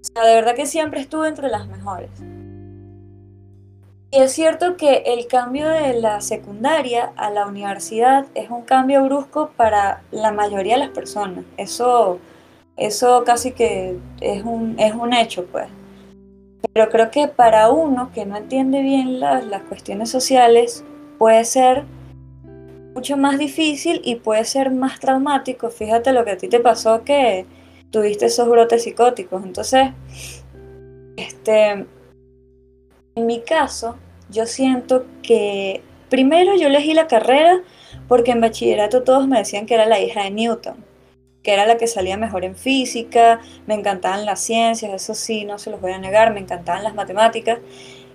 O 0.03 0.05
sea, 0.05 0.25
de 0.25 0.35
verdad 0.35 0.53
que 0.53 0.65
siempre 0.65 0.99
estuve 0.99 1.29
entre 1.29 1.47
las 1.47 1.67
mejores. 1.69 2.09
Y 4.11 4.17
es 4.17 4.33
cierto 4.33 4.75
que 4.75 5.03
el 5.05 5.27
cambio 5.27 5.69
de 5.69 5.93
la 5.93 6.19
secundaria 6.19 7.13
a 7.15 7.29
la 7.29 7.47
universidad 7.47 8.25
es 8.35 8.49
un 8.49 8.63
cambio 8.63 9.03
brusco 9.05 9.51
para 9.55 10.03
la 10.11 10.33
mayoría 10.33 10.73
de 10.73 10.81
las 10.81 10.89
personas. 10.89 11.45
Eso, 11.55 12.19
eso 12.75 13.23
casi 13.25 13.53
que 13.53 13.97
es 14.19 14.43
un, 14.43 14.77
es 14.77 14.93
un 14.93 15.13
hecho, 15.13 15.45
pues. 15.45 15.67
Pero 16.73 16.89
creo 16.89 17.09
que 17.09 17.29
para 17.29 17.69
uno 17.69 18.11
que 18.13 18.25
no 18.25 18.35
entiende 18.35 18.81
bien 18.81 19.21
las, 19.21 19.45
las 19.45 19.63
cuestiones 19.63 20.11
sociales, 20.11 20.83
puede 21.17 21.45
ser 21.45 21.85
mucho 22.93 23.15
más 23.15 23.39
difícil 23.39 24.01
y 24.03 24.15
puede 24.15 24.43
ser 24.43 24.69
más 24.69 24.99
traumático. 24.99 25.69
Fíjate 25.69 26.11
lo 26.11 26.25
que 26.25 26.31
a 26.31 26.37
ti 26.37 26.49
te 26.49 26.59
pasó 26.59 27.03
que 27.05 27.45
tuviste 27.93 28.25
esos 28.25 28.49
brotes 28.49 28.83
psicóticos. 28.83 29.43
Entonces, 29.45 29.91
este, 31.15 31.85
en 33.15 33.25
mi 33.27 33.41
caso, 33.41 33.97
yo 34.29 34.47
siento 34.47 35.05
que 35.21 35.83
primero 36.09 36.55
yo 36.55 36.67
elegí 36.67 36.95
la 36.95 37.07
carrera 37.07 37.61
porque 38.07 38.31
en 38.31 38.41
bachillerato 38.41 39.03
todos 39.03 39.27
me 39.27 39.37
decían 39.37 39.67
que 39.67 39.75
era 39.75 39.85
la 39.85 39.99
hija 39.99 40.23
de 40.23 40.31
Newton, 40.31 40.83
que 41.43 41.53
era 41.53 41.67
la 41.67 41.77
que 41.77 41.85
salía 41.85 42.17
mejor 42.17 42.43
en 42.45 42.55
física, 42.55 43.39
me 43.67 43.75
encantaban 43.75 44.25
las 44.25 44.39
ciencias, 44.39 44.91
eso 44.91 45.13
sí, 45.13 45.45
no 45.45 45.59
se 45.59 45.69
los 45.69 45.79
voy 45.79 45.91
a 45.91 45.99
negar, 45.99 46.33
me 46.33 46.39
encantaban 46.39 46.83
las 46.83 46.95
matemáticas. 46.95 47.59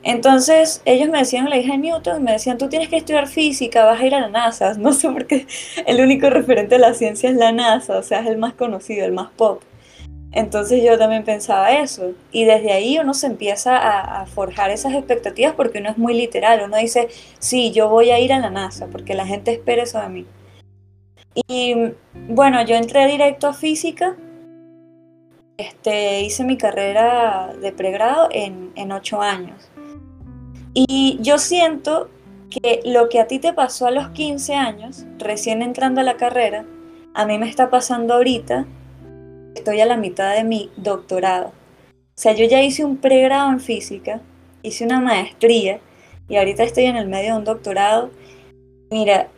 Entonces 0.03 0.83
ellos 0.87 1.09
me 1.09 1.19
decían 1.19 1.49
la 1.49 1.57
hija 1.57 1.73
de 1.73 1.79
Newton, 1.79 2.25
me 2.25 2.33
decían, 2.33 2.59
tú 2.59 2.69
tienes 2.69 2.89
que 2.89 2.97
estudiar 2.97 3.29
física, 3.29 3.85
vas 3.85 4.01
a 4.01 4.07
ir 4.07 4.15
a 4.15 4.21
la 4.21 4.29
NASA. 4.29 4.75
No 4.79 4.93
sé 4.93 5.09
por 5.09 5.27
qué 5.27 5.47
el 5.87 6.01
único 6.01 6.31
referente 6.31 6.75
de 6.75 6.81
la 6.81 6.95
ciencia 6.95 7.31
es 7.31 7.37
la 7.37 7.53
NASA, 7.53 7.99
o 7.99 8.03
sea, 8.03 8.21
es 8.21 8.27
el 8.27 8.39
más 8.39 8.55
conocido, 8.55 9.07
el 9.07 9.13
más 9.13 9.31
pop. 9.37 9.63
Entonces 10.33 10.83
yo 10.85 10.99
también 10.99 11.25
pensaba 11.25 11.73
eso. 11.73 12.13
Y 12.33 12.45
desde 12.45 12.73
ahí 12.73 12.99
uno 12.99 13.15
se 13.15 13.27
empieza 13.27 14.21
a, 14.21 14.27
forjar 14.27 14.71
esas 14.71 14.95
expectativas 14.95 15.55
porque 15.55 15.79
uno 15.79 15.91
es 15.91 15.99
muy 15.99 16.15
literal. 16.15 16.63
Uno 16.65 16.77
dice, 16.77 17.09
sí, 17.39 17.73
yo 17.73 17.89
voy 17.89 18.11
a 18.11 18.19
ir 18.19 18.33
a 18.33 18.39
la 18.39 18.51
NASA 18.51 18.87
porque 18.89 19.15
la 19.15 19.27
gente 19.27 19.53
espera 19.53 19.83
eso 19.83 20.01
de 20.01 20.09
mí. 20.09 20.27
Y 21.47 21.75
bueno, 22.29 22.63
yo 22.65 22.77
entré 22.77 23.07
directo 23.07 23.49
a 23.49 23.55
física. 23.55 24.17
Este, 25.57 26.21
hice 26.23 26.45
mi 26.45 26.57
carrera 26.57 27.53
de 27.61 27.73
pregrado 27.73 28.29
en, 28.31 28.71
en 28.77 28.93
ocho 28.93 29.23
años. 29.23 29.71
Y 30.75 31.19
yo 31.21 31.39
siento 31.39 32.11
que 32.51 32.83
lo 32.85 33.09
que 33.09 33.21
a 33.21 33.27
ti 33.27 33.39
te 33.39 33.53
pasó 33.53 33.87
a 33.87 33.91
los 33.91 34.11
15 34.11 34.55
años, 34.55 35.05
recién 35.19 35.63
entrando 35.63 36.01
a 36.01 36.05
la 36.05 36.17
carrera, 36.17 36.65
a 37.15 37.27
mí 37.27 37.39
me 37.39 37.49
está 37.49 37.71
pasando 37.71 38.15
ahorita 38.15 38.67
estoy 39.59 39.81
a 39.81 39.87
la 39.87 39.97
mitad 39.97 40.35
de 40.35 40.45
mi 40.45 40.71
doctorado. 40.77 41.49
O 41.49 42.21
sea, 42.21 42.33
yo 42.33 42.47
ya 42.47 42.63
hice 42.63 42.85
un 42.85 42.97
pregrado 42.97 43.51
en 43.51 43.61
física, 43.61 44.21
hice 44.63 44.85
una 44.85 45.01
maestría 45.01 45.81
y 46.29 46.37
ahorita 46.37 46.63
estoy 46.63 46.85
en 46.85 46.97
el 46.97 47.09
medio 47.09 47.33
de 47.33 47.39
un 47.39 47.45
doctorado. 47.45 48.11
Mira, 48.91 49.29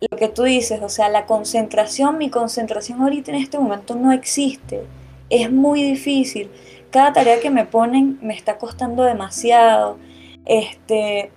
lo 0.00 0.16
que 0.16 0.28
tú 0.28 0.44
dices, 0.44 0.80
o 0.82 0.88
sea, 0.88 1.08
la 1.08 1.26
concentración, 1.26 2.18
mi 2.18 2.30
concentración 2.30 3.00
ahorita 3.00 3.30
en 3.30 3.38
este 3.38 3.58
momento 3.58 3.94
no 3.94 4.12
existe. 4.12 4.82
Es 5.30 5.50
muy 5.50 5.82
difícil. 5.82 6.50
Cada 6.90 7.12
tarea 7.12 7.40
que 7.40 7.50
me 7.50 7.64
ponen 7.64 8.18
me 8.22 8.34
está 8.34 8.58
costando 8.58 9.04
demasiado. 9.04 9.98
Este, 10.44 11.30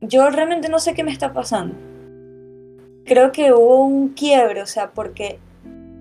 yo 0.00 0.30
realmente 0.30 0.68
no 0.68 0.78
sé 0.78 0.94
qué 0.94 1.02
me 1.02 1.12
está 1.12 1.32
pasando. 1.32 1.74
Creo 3.04 3.32
que 3.32 3.52
hubo 3.52 3.84
un 3.84 4.10
quiebre, 4.10 4.62
o 4.62 4.66
sea, 4.66 4.90
porque 4.90 5.38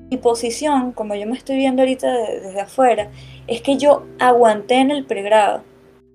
mi 0.09 0.17
posición, 0.17 0.91
como 0.91 1.15
yo 1.15 1.27
me 1.27 1.37
estoy 1.37 1.57
viendo 1.57 1.81
ahorita 1.81 2.11
desde 2.11 2.61
afuera, 2.61 3.11
es 3.47 3.61
que 3.61 3.77
yo 3.77 4.05
aguanté 4.19 4.75
en 4.75 4.91
el 4.91 5.05
pregrado. 5.05 5.63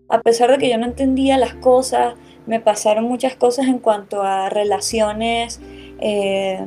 A 0.09 0.21
pesar 0.21 0.51
de 0.51 0.59
que 0.59 0.69
yo 0.69 0.79
no 0.79 0.87
entendía 0.87 1.39
las 1.39 1.55
cosas, 1.55 2.15
me 2.47 2.61
pasaron 2.61 3.05
muchas 3.05 3.37
cosas 3.37 3.67
en 3.67 3.79
cuanto 3.79 4.23
a 4.23 4.51
relaciones, 4.51 5.61
eh, 6.01 6.67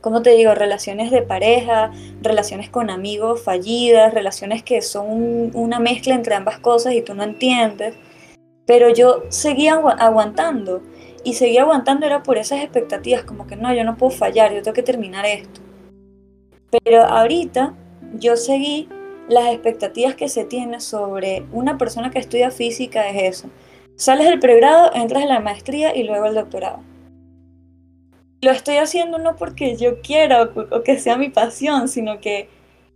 ¿cómo 0.00 0.22
te 0.22 0.30
digo? 0.30 0.54
Relaciones 0.54 1.10
de 1.10 1.22
pareja, 1.22 1.92
relaciones 2.22 2.68
con 2.70 2.90
amigos 2.90 3.42
fallidas, 3.42 4.12
relaciones 4.12 4.62
que 4.62 4.82
son 4.82 5.50
una 5.54 5.78
mezcla 5.78 6.14
entre 6.14 6.34
ambas 6.34 6.58
cosas 6.58 6.94
y 6.94 7.02
tú 7.02 7.14
no 7.14 7.22
entiendes. 7.22 7.94
Pero 8.66 8.90
yo 8.90 9.24
seguía 9.30 9.74
aguantando 9.74 10.82
y 11.24 11.34
seguía 11.34 11.62
aguantando 11.62 12.06
era 12.06 12.22
por 12.22 12.38
esas 12.38 12.60
expectativas, 12.62 13.24
como 13.24 13.46
que 13.46 13.56
no, 13.56 13.72
yo 13.74 13.84
no 13.84 13.96
puedo 13.96 14.10
fallar, 14.10 14.52
yo 14.52 14.62
tengo 14.62 14.74
que 14.74 14.82
terminar 14.82 15.24
esto. 15.26 15.60
Pero 16.70 17.04
ahorita 17.04 17.74
yo 18.14 18.36
seguí 18.36 18.88
las 19.28 19.52
expectativas 19.52 20.14
que 20.14 20.28
se 20.28 20.44
tiene 20.44 20.80
sobre 20.80 21.44
una 21.52 21.78
persona 21.78 22.10
que 22.10 22.18
estudia 22.18 22.50
física 22.50 23.08
es 23.08 23.38
eso. 23.38 23.50
Sales 23.96 24.26
del 24.26 24.40
pregrado, 24.40 24.90
entras 24.94 25.22
en 25.22 25.28
la 25.28 25.40
maestría 25.40 25.94
y 25.94 26.04
luego 26.04 26.26
el 26.26 26.34
doctorado. 26.34 26.80
Lo 28.42 28.50
estoy 28.50 28.76
haciendo 28.76 29.18
no 29.18 29.36
porque 29.36 29.76
yo 29.76 30.00
quiera 30.00 30.42
o, 30.42 30.82
que 30.82 30.98
sea 30.98 31.16
mi 31.16 31.28
pasión, 31.28 31.88
sino 31.88 32.20
que 32.20 32.48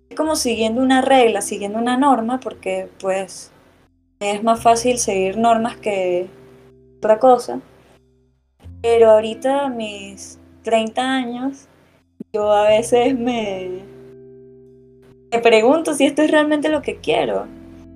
es 0.08 0.16
como 0.16 0.36
siguiendo 0.36 0.80
una 0.80 1.02
regla, 1.02 1.42
siguiendo 1.42 1.78
una 1.78 1.96
norma, 1.98 2.40
porque 2.40 2.88
pues 2.98 3.52
es 4.20 4.42
más 4.42 4.62
fácil 4.62 4.98
seguir 4.98 5.36
normas 5.36 5.76
que 5.76 6.26
otra 6.98 7.18
cosa. 7.18 7.60
Pero 8.80 9.10
ahorita 9.10 9.68
mis 9.68 10.38
30 10.62 11.02
años 11.02 11.68
yo 12.34 12.52
a 12.52 12.68
veces 12.68 13.16
me, 13.16 13.82
me 15.30 15.38
pregunto 15.38 15.94
si 15.94 16.04
esto 16.04 16.22
es 16.22 16.30
realmente 16.30 16.68
lo 16.68 16.82
que 16.82 16.96
quiero. 16.96 17.46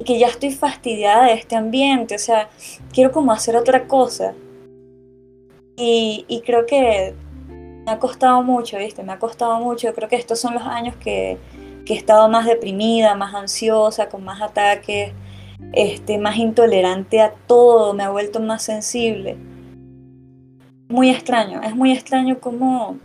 Que 0.05 0.19
ya 0.19 0.29
estoy 0.29 0.53
fastidiada 0.53 1.27
de 1.27 1.33
este 1.33 1.57
ambiente, 1.57 2.15
o 2.15 2.19
sea, 2.19 2.49
quiero 2.93 3.11
como 3.11 3.33
hacer 3.33 3.57
otra 3.57 3.89
cosa. 3.89 4.35
Y, 5.77 6.25
y 6.29 6.41
creo 6.43 6.67
que 6.67 7.15
me 7.49 7.91
ha 7.91 7.99
costado 7.99 8.43
mucho, 8.43 8.79
¿viste? 8.79 9.03
Me 9.03 9.13
ha 9.13 9.19
costado 9.19 9.59
mucho. 9.59 9.93
Creo 9.93 10.09
que 10.09 10.17
estos 10.17 10.39
son 10.39 10.55
los 10.55 10.63
años 10.63 10.95
que, 10.97 11.37
que 11.85 11.95
he 11.95 11.97
estado 11.97 12.29
más 12.29 12.47
deprimida, 12.47 13.17
más 13.17 13.35
ansiosa, 13.35 14.09
con 14.09 14.23
más 14.23 14.41
ataques, 14.41 15.13
este, 15.73 16.19
más 16.19 16.37
intolerante 16.37 17.21
a 17.21 17.33
todo, 17.33 17.93
me 17.95 18.05
ha 18.05 18.11
vuelto 18.11 18.41
más 18.41 18.63
sensible. 18.63 19.37
Muy 20.89 21.11
extraño, 21.11 21.61
es 21.63 21.75
muy 21.75 21.93
extraño 21.93 22.41
cómo, 22.41 22.99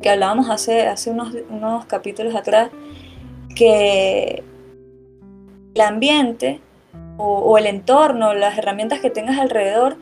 que 0.00 0.10
hablábamos 0.10 0.50
hace, 0.50 0.86
hace 0.86 1.10
unos, 1.10 1.34
unos 1.50 1.84
capítulos 1.86 2.34
atrás, 2.34 2.70
que 3.54 4.42
el 5.74 5.80
ambiente 5.80 6.60
o, 7.16 7.58
el 7.58 7.66
entorno, 7.66 8.32
las 8.32 8.56
herramientas 8.56 9.00
que 9.00 9.10
tengas 9.10 9.38
alrededor, 9.38 9.96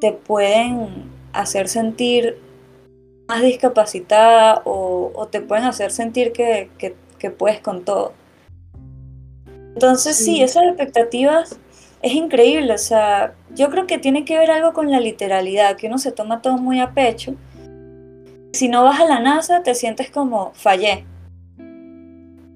te 0.00 0.12
pueden 0.12 1.10
hacer 1.32 1.68
sentir 1.68 2.38
más 3.28 3.42
discapacitada 3.42 4.60
o, 4.64 5.28
te 5.30 5.40
pueden 5.40 5.64
hacer 5.64 5.90
sentir 5.90 6.32
que, 6.32 6.68
puedes 7.38 7.60
con 7.60 7.84
todo. 7.84 8.12
Entonces 9.74 10.16
sí. 10.16 10.42
esas 10.42 10.64
expectativas 10.64 11.58
es 12.02 12.12
increíble, 12.12 12.74
o 12.74 12.78
sea, 12.78 13.34
yo 13.54 13.70
creo 13.70 13.86
que 13.86 13.98
tiene 13.98 14.24
que 14.24 14.36
ver 14.36 14.50
algo 14.50 14.72
con 14.72 14.90
la 14.90 15.00
literalidad, 15.00 15.76
que 15.76 15.86
uno 15.86 15.98
se 15.98 16.12
toma 16.12 16.42
todo 16.42 16.58
muy 16.58 16.80
a 16.80 16.92
pecho. 16.92 17.36
Si 18.52 18.68
no 18.68 18.82
vas 18.82 19.00
a 19.00 19.04
la 19.04 19.20
NASA, 19.20 19.62
te 19.62 19.74
sientes 19.74 20.10
como 20.10 20.52
fallé. 20.54 21.04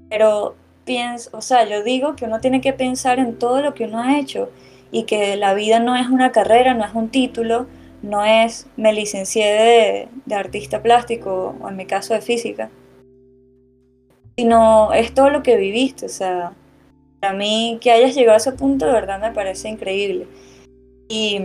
Pero 0.09 0.57
pienso, 0.85 1.31
o 1.33 1.41
sea, 1.41 1.69
yo 1.69 1.83
digo 1.83 2.17
que 2.17 2.25
uno 2.25 2.41
tiene 2.41 2.61
que 2.61 2.73
pensar 2.73 3.19
en 3.19 3.39
todo 3.39 3.63
lo 3.63 3.75
que 3.75 3.85
uno 3.85 4.01
ha 4.01 4.19
hecho 4.19 4.51
y 4.91 5.05
que 5.05 5.37
la 5.37 5.55
vida 5.55 5.81
no 5.81 5.97
es 5.97 6.09
una 6.09 6.33
carrera, 6.33 6.75
no 6.75 6.85
es 6.85 6.95
un 6.95 7.09
título, 7.09 7.67
no 8.03 8.25
es 8.25 8.67
me 8.77 8.93
licencié 8.93 10.09
de, 10.27 10.35
artista 10.35 10.83
plástico 10.83 11.57
o 11.61 11.69
en 11.69 11.77
mi 11.77 11.87
caso 11.87 12.15
de 12.15 12.21
física, 12.21 12.71
sino 14.37 14.93
es 14.93 15.15
todo 15.15 15.31
lo 15.31 15.43
que 15.43 15.57
viviste, 15.57 16.07
o 16.07 16.11
sea, 16.11 16.53
para 17.21 17.33
mí 17.33 17.79
que 17.81 17.91
hayas 17.91 18.15
llegado 18.15 18.35
a 18.35 18.39
ese 18.39 18.53
punto 18.53 18.87
de 18.87 18.93
verdad 18.93 19.21
me 19.21 19.33
parece 19.33 19.69
increíble. 19.69 20.27
Y 21.09 21.41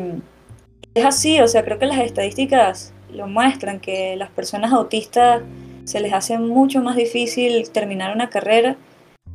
es 0.94 1.06
así, 1.06 1.40
o 1.40 1.48
sea, 1.48 1.64
creo 1.64 1.80
que 1.80 1.86
las 1.86 2.00
estadísticas 2.00 2.94
lo 3.12 3.28
muestran, 3.28 3.80
que 3.80 4.16
las 4.16 4.30
personas 4.30 4.72
autistas 4.72 5.42
se 5.86 6.00
les 6.00 6.14
hace 6.14 6.38
mucho 6.38 6.82
más 6.82 6.96
difícil 6.96 7.70
terminar 7.72 8.16
una 8.16 8.30
carrera 8.30 8.78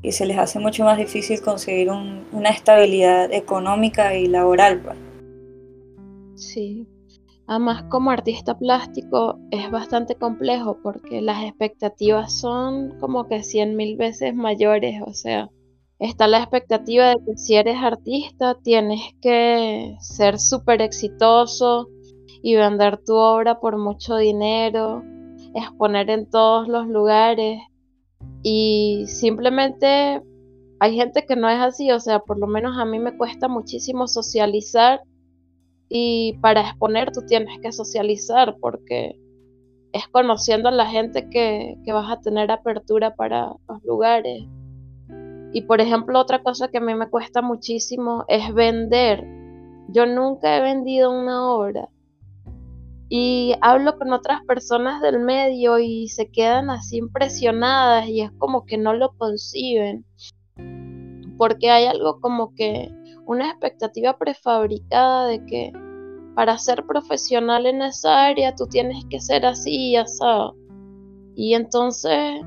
y 0.02 0.12
se 0.12 0.26
les 0.26 0.38
hace 0.38 0.59
mucho 0.59 0.85
más 0.85 0.99
difícil 0.99 1.40
conseguir 1.40 1.90
una 1.90 2.50
estabilidad 2.50 3.33
económica 3.33 4.14
y 4.16 4.26
laboral. 4.26 4.81
Pues. 4.81 4.97
Sí, 6.37 6.87
Además, 7.47 7.85
como 7.90 8.11
artista 8.11 8.57
plástico 8.57 9.38
es 9.50 9.71
bastante 9.71 10.14
complejo 10.14 10.78
porque 10.83 11.21
las 11.21 11.45
expectativas 11.45 12.33
son 12.33 12.99
como 13.00 13.28
que 13.28 13.43
cien 13.43 13.76
mil 13.76 13.97
veces 13.97 14.35
mayores. 14.35 15.02
O 15.07 15.12
sea, 15.12 15.50
está 15.99 16.26
la 16.26 16.38
expectativa 16.38 17.11
de 17.11 17.16
que 17.16 17.37
si 17.37 17.57
eres 17.57 17.76
artista 17.76 18.57
tienes 18.62 19.00
que 19.21 19.95
ser 20.00 20.38
súper 20.38 20.81
exitoso 20.81 21.88
y 22.47 22.57
vender 22.57 22.99
tu 22.99 23.15
obra 23.15 23.59
por 23.59 23.79
mucho 23.79 24.19
dinero, 24.19 25.03
exponer 25.55 26.11
en 26.11 26.29
todos 26.29 26.69
los 26.69 26.87
lugares. 26.87 27.59
Y 28.43 29.07
simplemente 29.07 30.21
hay 30.79 30.95
gente 30.95 31.25
que 31.25 31.37
no 31.37 31.49
es 31.49 31.59
así. 31.59 31.91
O 31.91 31.99
sea, 31.99 32.19
por 32.19 32.39
lo 32.39 32.47
menos 32.47 32.77
a 32.77 32.85
mí 32.85 32.99
me 32.99 33.17
cuesta 33.17 33.49
muchísimo 33.49 34.07
socializar 34.09 35.01
y 35.89 36.35
para 36.43 36.61
exponer 36.61 37.13
tú 37.13 37.23
tienes 37.27 37.59
que 37.63 37.73
socializar 37.73 38.57
porque 38.61 39.19
es 39.95 40.07
conociendo 40.09 40.69
a 40.69 40.73
la 40.73 40.85
gente 40.85 41.31
que, 41.31 41.79
vas 41.87 42.11
a 42.11 42.21
tener 42.21 42.51
apertura 42.51 43.15
para 43.15 43.55
los 43.67 43.83
lugares. 43.85 44.45
Y 45.55 45.63
por 45.63 45.81
ejemplo, 45.81 46.21
otra 46.21 46.43
cosa 46.43 46.69
que 46.69 46.77
a 46.77 46.83
mí 46.83 46.95
me 46.95 47.09
cuesta 47.09 47.41
muchísimo 47.41 48.27
es 48.29 48.53
vender. 48.53 49.27
Yo 49.89 50.05
nunca 50.05 50.59
he 50.59 50.61
vendido 50.61 51.11
una 51.11 51.51
obra. 51.51 51.89
Y 53.08 53.54
hablo 53.61 53.99
con 53.99 54.12
otras 54.12 54.42
personas 54.44 55.02
del 55.02 55.20
medio 55.20 55.78
y 55.78 56.08
se 56.08 56.30
quedan 56.30 56.70
así 56.70 56.99
impresionadas 56.99 58.08
y 58.08 58.23
es 58.23 58.30
como 58.38 58.64
que 58.64 58.78
no 58.78 58.94
lo 58.94 59.12
conciben. 59.16 60.04
Porque 61.37 61.70
hay 61.70 61.84
algo 61.87 62.20
como 62.20 62.54
que 62.54 62.90
una 63.26 63.50
expectativa 63.50 64.16
prefabricada 64.16 65.26
de 65.26 65.44
que 65.44 65.73
para 66.34 66.58
ser 66.58 66.84
profesional 66.87 67.66
en 67.66 67.82
esa 67.82 68.26
área 68.26 68.54
tú 68.54 68.66
tienes 68.66 69.04
que 69.11 69.20
ser 69.20 69.47
así 69.47 69.90
y 69.90 69.97
así. 69.97 70.25
Y 71.36 71.54
entonces 71.54 72.40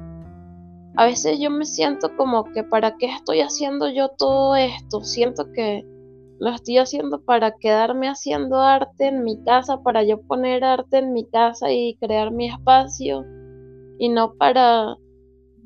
a 0.96 1.06
veces 1.06 1.39
yo 1.39 1.52
me 1.52 1.65
siento 1.65 2.15
como 2.15 2.43
que 2.46 2.63
para 2.63 2.98
qué 2.98 3.06
estoy 3.06 3.41
haciendo 3.41 3.88
yo 3.89 4.10
todo 4.10 4.56
esto. 4.56 5.04
Siento 5.04 5.52
que 5.52 5.86
lo 6.39 6.50
estoy 6.52 6.78
haciendo 6.78 7.21
para 7.21 7.56
quedarme 7.56 8.08
haciendo 8.08 8.62
arte 8.62 9.08
en 9.08 9.23
mi 9.23 9.43
casa, 9.43 9.82
para 9.82 10.04
yo 10.04 10.21
poner 10.21 10.63
arte 10.63 10.97
en 11.00 11.13
mi 11.13 11.26
casa 11.26 11.71
y 11.71 11.97
crear 12.00 12.32
mi 12.32 12.50
espacio 12.50 13.26
y 14.00 14.10
no 14.10 14.34
para 14.36 14.97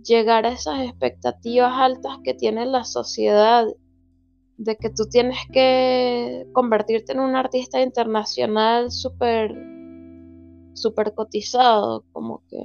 llegar 0.03 0.45
a 0.45 0.53
esas 0.53 0.81
expectativas 0.81 1.73
altas 1.75 2.17
que 2.23 2.34
tiene 2.34 2.65
la 2.65 2.84
sociedad 2.84 3.65
de 4.57 4.75
que 4.77 4.89
tú 4.89 5.05
tienes 5.10 5.38
que 5.51 6.47
convertirte 6.53 7.13
en 7.13 7.19
un 7.19 7.36
artista 7.36 7.81
internacional 7.81 8.91
súper 8.91 9.53
súper 10.73 11.13
cotizado, 11.13 12.05
como 12.12 12.41
que 12.47 12.57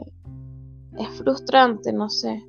es 0.99 1.09
frustrante, 1.19 1.93
no 1.93 2.09
sé. 2.09 2.43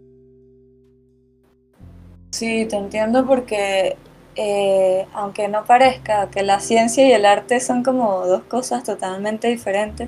Sí, 2.31 2.65
te 2.69 2.75
entiendo 2.75 3.25
porque 3.25 3.97
eh, 4.37 5.05
aunque 5.13 5.47
no 5.47 5.65
parezca 5.65 6.29
que 6.29 6.43
la 6.43 6.59
ciencia 6.59 7.07
y 7.07 7.11
el 7.11 7.25
arte 7.25 7.59
son 7.59 7.83
como 7.83 8.25
dos 8.27 8.43
cosas 8.43 8.83
totalmente 8.83 9.47
diferentes, 9.47 10.07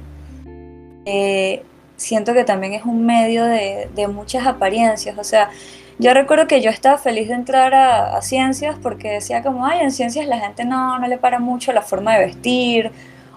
eh, 1.06 1.64
siento 1.98 2.34
que 2.34 2.44
también 2.44 2.74
es 2.74 2.86
un 2.86 3.06
medio 3.06 3.44
de, 3.46 3.90
de 3.96 4.08
muchas 4.08 4.48
apariencias, 4.48 5.18
o 5.18 5.24
sea, 5.24 5.50
yo 6.02 6.14
recuerdo 6.14 6.48
que 6.48 6.62
yo 6.62 6.70
estaba 6.70 6.98
feliz 6.98 7.28
de 7.28 7.34
entrar 7.34 7.76
a, 7.76 8.22
ciencias 8.22 8.78
porque 8.82 9.10
decía 9.10 9.44
como, 9.44 9.66
ay, 9.66 9.82
en 9.82 9.92
ciencias 9.92 10.26
la 10.28 10.40
gente 10.40 10.64
no, 10.64 10.98
no 10.98 11.08
le 11.08 11.18
para 11.18 11.40
mucho 11.40 11.74
la 11.74 11.82
forma 11.82 12.16
de 12.16 12.26
vestir 12.26 12.92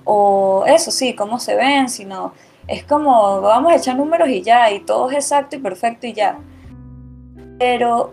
o 0.04 0.64
eso 0.66 0.92
sí, 0.92 1.14
cómo 1.14 1.40
se 1.40 1.56
ven, 1.56 1.88
sino 1.88 2.32
es 2.68 2.84
como, 2.84 3.40
vamos 3.40 3.72
a 3.72 3.76
echar 3.76 3.96
números 3.96 4.28
y 4.28 4.42
ya, 4.42 4.70
y 4.70 4.78
todo 4.80 5.10
es 5.10 5.16
exacto 5.16 5.56
y 5.56 5.58
perfecto 5.58 6.06
y 6.06 6.12
ya. 6.12 6.38
Pero 7.58 8.12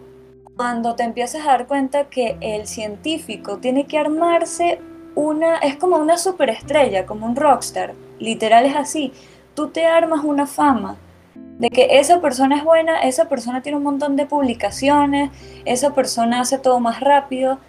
cuando 0.59 0.95
te 0.95 1.03
empiezas 1.03 1.47
a 1.47 1.51
dar 1.51 1.67
cuenta 1.67 2.09
que 2.09 2.35
el 2.41 2.67
científico 2.67 3.59
tiene 3.59 3.85
que 3.85 3.97
armarse 3.97 4.81
una, 5.15 5.55
es 5.59 5.77
como 5.77 5.95
una 5.95 6.17
superestrella, 6.17 7.05
como 7.05 7.25
un 7.27 7.37
rockstar, 7.37 7.93
literal 8.19 8.65
es 8.65 8.75
así, 8.75 9.13
tú 9.53 9.69
te 9.69 9.85
armas 9.85 10.25
una 10.25 10.47
fama 10.47 10.97
de 11.33 11.69
que 11.69 11.87
esa 11.91 12.19
persona 12.19 12.57
es 12.57 12.65
buena, 12.65 12.99
esa 13.03 13.29
persona 13.29 13.61
tiene 13.61 13.77
un 13.77 13.85
montón 13.85 14.17
de 14.17 14.25
publicaciones, 14.25 15.31
esa 15.63 15.95
persona 15.95 16.41
hace 16.41 16.59
todo 16.59 16.81
más 16.81 16.99
rápido 16.99 17.59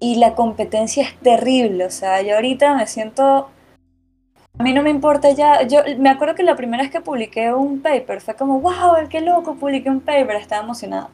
y 0.00 0.16
la 0.16 0.34
competencia 0.34 1.04
es 1.04 1.16
terrible. 1.20 1.84
O 1.84 1.90
sea, 1.90 2.20
yo 2.22 2.34
ahorita 2.34 2.74
me 2.74 2.88
siento... 2.88 3.48
A 4.58 4.62
mí 4.64 4.72
no 4.72 4.82
me 4.82 4.90
importa 4.90 5.30
ya, 5.30 5.62
yo 5.62 5.82
me 5.98 6.10
acuerdo 6.10 6.34
que 6.34 6.42
la 6.42 6.56
primera 6.56 6.82
vez 6.82 6.90
que 6.90 7.00
publiqué 7.00 7.54
un 7.54 7.80
paper 7.80 8.20
fue 8.20 8.34
como, 8.34 8.58
wow, 8.58 9.08
qué 9.08 9.20
loco, 9.20 9.54
publiqué 9.54 9.88
un 9.88 10.00
paper, 10.00 10.34
estaba 10.34 10.64
emocionada. 10.64 11.10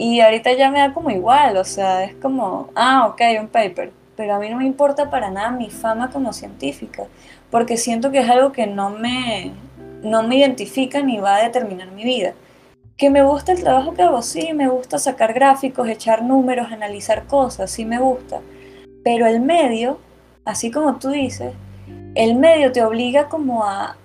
Y 0.00 0.20
ahorita 0.20 0.52
ya 0.52 0.70
me 0.70 0.78
da 0.78 0.94
como 0.94 1.10
igual, 1.10 1.56
o 1.56 1.64
sea, 1.64 2.04
es 2.04 2.14
como, 2.14 2.70
ah, 2.76 3.08
ok, 3.08 3.20
un 3.40 3.48
paper. 3.48 3.90
Pero 4.16 4.36
a 4.36 4.38
mí 4.38 4.48
no 4.48 4.56
me 4.56 4.64
importa 4.64 5.10
para 5.10 5.28
nada 5.28 5.50
mi 5.50 5.70
fama 5.70 6.08
como 6.10 6.32
científica, 6.32 7.08
porque 7.50 7.76
siento 7.76 8.12
que 8.12 8.20
es 8.20 8.30
algo 8.30 8.52
que 8.52 8.68
no 8.68 8.90
me, 8.90 9.50
no 10.04 10.22
me 10.22 10.36
identifica 10.36 11.02
ni 11.02 11.18
va 11.18 11.34
a 11.34 11.42
determinar 11.42 11.90
mi 11.90 12.04
vida. 12.04 12.34
Que 12.96 13.10
me 13.10 13.24
gusta 13.24 13.50
el 13.50 13.64
trabajo 13.64 13.94
que 13.94 14.02
hago, 14.02 14.22
sí, 14.22 14.52
me 14.52 14.68
gusta 14.68 15.00
sacar 15.00 15.32
gráficos, 15.32 15.88
echar 15.88 16.22
números, 16.22 16.70
analizar 16.70 17.26
cosas, 17.26 17.68
sí 17.68 17.84
me 17.84 17.98
gusta. 17.98 18.40
Pero 19.02 19.26
el 19.26 19.40
medio, 19.40 19.98
así 20.44 20.70
como 20.70 21.00
tú 21.00 21.08
dices, 21.08 21.54
el 22.14 22.36
medio 22.36 22.70
te 22.70 22.84
obliga 22.84 23.28
como 23.28 23.64
a, 23.64 23.96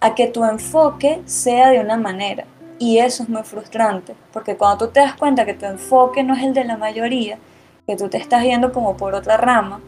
a 0.00 0.14
que 0.16 0.26
tu 0.26 0.44
enfoque 0.44 1.20
sea 1.26 1.70
de 1.70 1.78
una 1.78 1.96
manera. 1.96 2.46
Y 2.82 2.96
eso 2.96 3.24
es 3.24 3.28
muy 3.28 3.42
frustrante, 3.42 4.14
porque 4.32 4.56
cuando 4.56 4.86
tú 4.86 4.92
te 4.94 5.00
das 5.00 5.14
cuenta 5.14 5.44
que 5.44 5.52
tu 5.52 5.66
enfoque 5.66 6.24
no 6.24 6.34
es 6.34 6.42
el 6.42 6.54
de 6.54 6.64
la 6.64 6.78
mayoría, 6.78 7.38
que 7.86 7.94
tú 7.94 8.08
te 8.08 8.16
estás 8.16 8.42
yendo 8.42 8.72
como 8.72 8.96
por 8.96 9.14
otra 9.14 9.36
rama, 9.36 9.82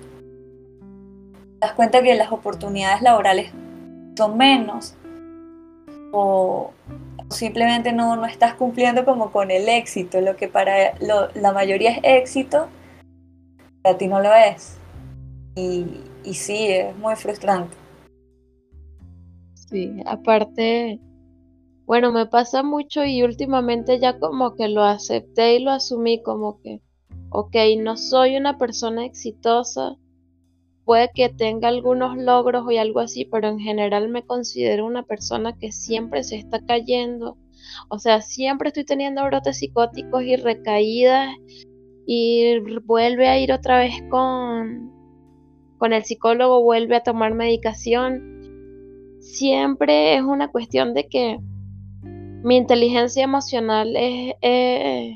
te 1.59 1.67
das 1.67 1.73
cuenta 1.73 2.03
que 2.03 2.15
las 2.15 2.31
oportunidades 2.31 3.01
laborales 3.01 3.51
son 4.15 4.37
menos, 4.37 4.95
o 6.13 6.73
simplemente 7.31 7.95
no, 7.95 8.15
no 8.15 8.27
estás 8.27 8.57
cumpliendo 8.57 9.07
como 9.07 9.33
con 9.33 9.51
el 9.51 9.71
éxito, 9.71 10.21
lo 10.21 10.37
que 10.37 10.49
para 10.49 10.93
la 11.01 11.53
mayoría 11.53 11.93
es 11.93 12.01
éxito, 12.03 12.69
para 13.81 13.97
ti 13.97 14.07
no 14.07 14.21
lo 14.21 14.35
es. 14.35 14.77
Y, 15.55 15.87
y 16.25 16.35
sí, 16.35 16.67
es 16.69 16.95
muy 16.99 17.17
frustrante. 17.17 17.75
Sí, 19.55 20.03
aparte, 20.05 21.01
bueno, 21.87 22.13
me 22.13 22.27
pasa 22.27 22.63
mucho 22.63 23.05
y 23.05 23.23
últimamente 23.23 23.99
ya 23.99 24.19
como 24.19 24.55
que 24.55 24.69
lo 24.69 24.83
acepté 24.83 25.57
y 25.57 25.63
lo 25.63 25.71
asumí 25.71 26.23
como 26.23 26.61
que, 26.61 26.81
ok, 27.31 27.57
no 27.79 27.97
soy 27.97 28.37
una 28.37 28.59
persona 28.59 29.05
exitosa, 29.05 29.97
puede 30.85 31.11
que 31.15 31.29
tenga 31.29 31.69
algunos 31.69 32.17
logros 32.17 32.71
y 32.71 32.77
algo 32.77 33.01
así, 33.01 33.25
pero 33.25 33.49
en 33.49 33.59
general 33.59 34.09
me 34.09 34.25
considero 34.25 34.87
una 34.87 35.03
persona 35.03 35.57
que 35.59 35.73
siempre 35.73 36.25
se 36.25 36.37
está 36.37 36.65
cayendo. 36.65 37.37
O 37.89 37.99
sea, 37.99 38.21
siempre 38.21 38.69
estoy 38.69 38.85
teniendo 38.85 39.25
brotes 39.25 39.59
psicóticos 39.59 40.23
y 40.23 40.37
recaídas 40.37 41.35
y 42.07 42.59
vuelve 42.85 43.29
a 43.29 43.39
ir 43.39 43.53
otra 43.53 43.79
vez 43.79 43.95
con, 44.11 44.91
con 45.79 45.93
el 45.93 46.05
psicólogo, 46.05 46.63
vuelve 46.63 46.97
a 46.97 47.03
tomar 47.03 47.35
medicación 47.35 48.33
siempre 49.23 50.17
es 50.17 50.23
una 50.23 50.49
cuestión 50.49 50.95
de 50.95 51.09
que 51.09 51.39
mi 52.43 52.57
inteligencia 52.57 53.25
emocional 53.25 53.95
es, 53.97 54.35
eh, 54.43 55.15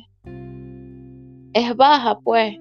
es 1.53 1.77
baja, 1.77 2.19
pues. 2.21 2.57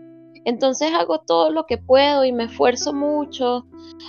Entonces 0.46 0.92
hago 0.94 1.20
todo 1.20 1.50
lo 1.50 1.66
que 1.66 1.78
puedo 1.78 2.24
y 2.24 2.32
me 2.32 2.46
esfuerzo 2.46 2.94
mucho, 2.94 3.66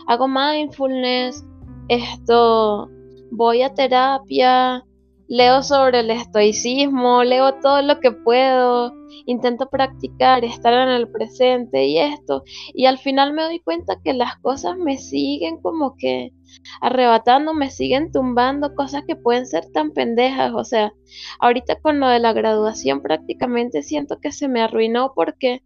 hago 0.06 0.28
mindfulness, 0.28 1.44
esto, 1.88 2.90
voy 3.30 3.62
a 3.62 3.72
terapia, 3.72 4.84
leo 5.28 5.62
sobre 5.62 6.00
el 6.00 6.10
estoicismo, 6.10 7.24
leo 7.24 7.54
todo 7.60 7.82
lo 7.82 8.00
que 8.00 8.12
puedo, 8.12 8.92
intento 9.26 9.68
practicar, 9.68 10.44
estar 10.44 10.72
en 10.72 10.94
el 10.94 11.08
presente 11.10 11.86
y 11.86 11.98
esto, 11.98 12.44
y 12.74 12.86
al 12.86 12.98
final 12.98 13.32
me 13.32 13.42
doy 13.42 13.60
cuenta 13.60 14.00
que 14.02 14.12
las 14.12 14.36
cosas 14.36 14.76
me 14.76 14.98
siguen 14.98 15.60
como 15.60 15.96
que 15.96 16.32
arrebatando, 16.80 17.54
me 17.54 17.70
siguen 17.70 18.12
tumbando 18.12 18.74
cosas 18.74 19.02
que 19.06 19.16
pueden 19.16 19.46
ser 19.46 19.66
tan 19.72 19.92
pendejas, 19.92 20.52
o 20.54 20.64
sea, 20.64 20.92
ahorita 21.40 21.80
con 21.80 22.00
lo 22.00 22.08
de 22.08 22.20
la 22.20 22.32
graduación 22.32 23.02
prácticamente 23.02 23.82
siento 23.82 24.20
que 24.20 24.32
se 24.32 24.48
me 24.48 24.60
arruinó 24.60 25.12
porque 25.14 25.62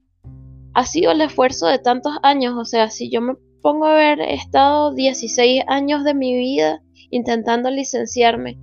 ha 0.72 0.86
sido 0.86 1.12
el 1.12 1.20
esfuerzo 1.20 1.66
de 1.66 1.78
tantos 1.78 2.14
años, 2.22 2.54
o 2.56 2.64
sea, 2.64 2.90
si 2.90 3.10
yo 3.10 3.20
me 3.20 3.34
pongo 3.60 3.86
a 3.86 4.14
he 4.14 4.34
estado 4.34 4.94
16 4.94 5.64
años 5.66 6.04
de 6.04 6.14
mi 6.14 6.34
vida 6.34 6.82
intentando 7.10 7.70
licenciarme 7.70 8.58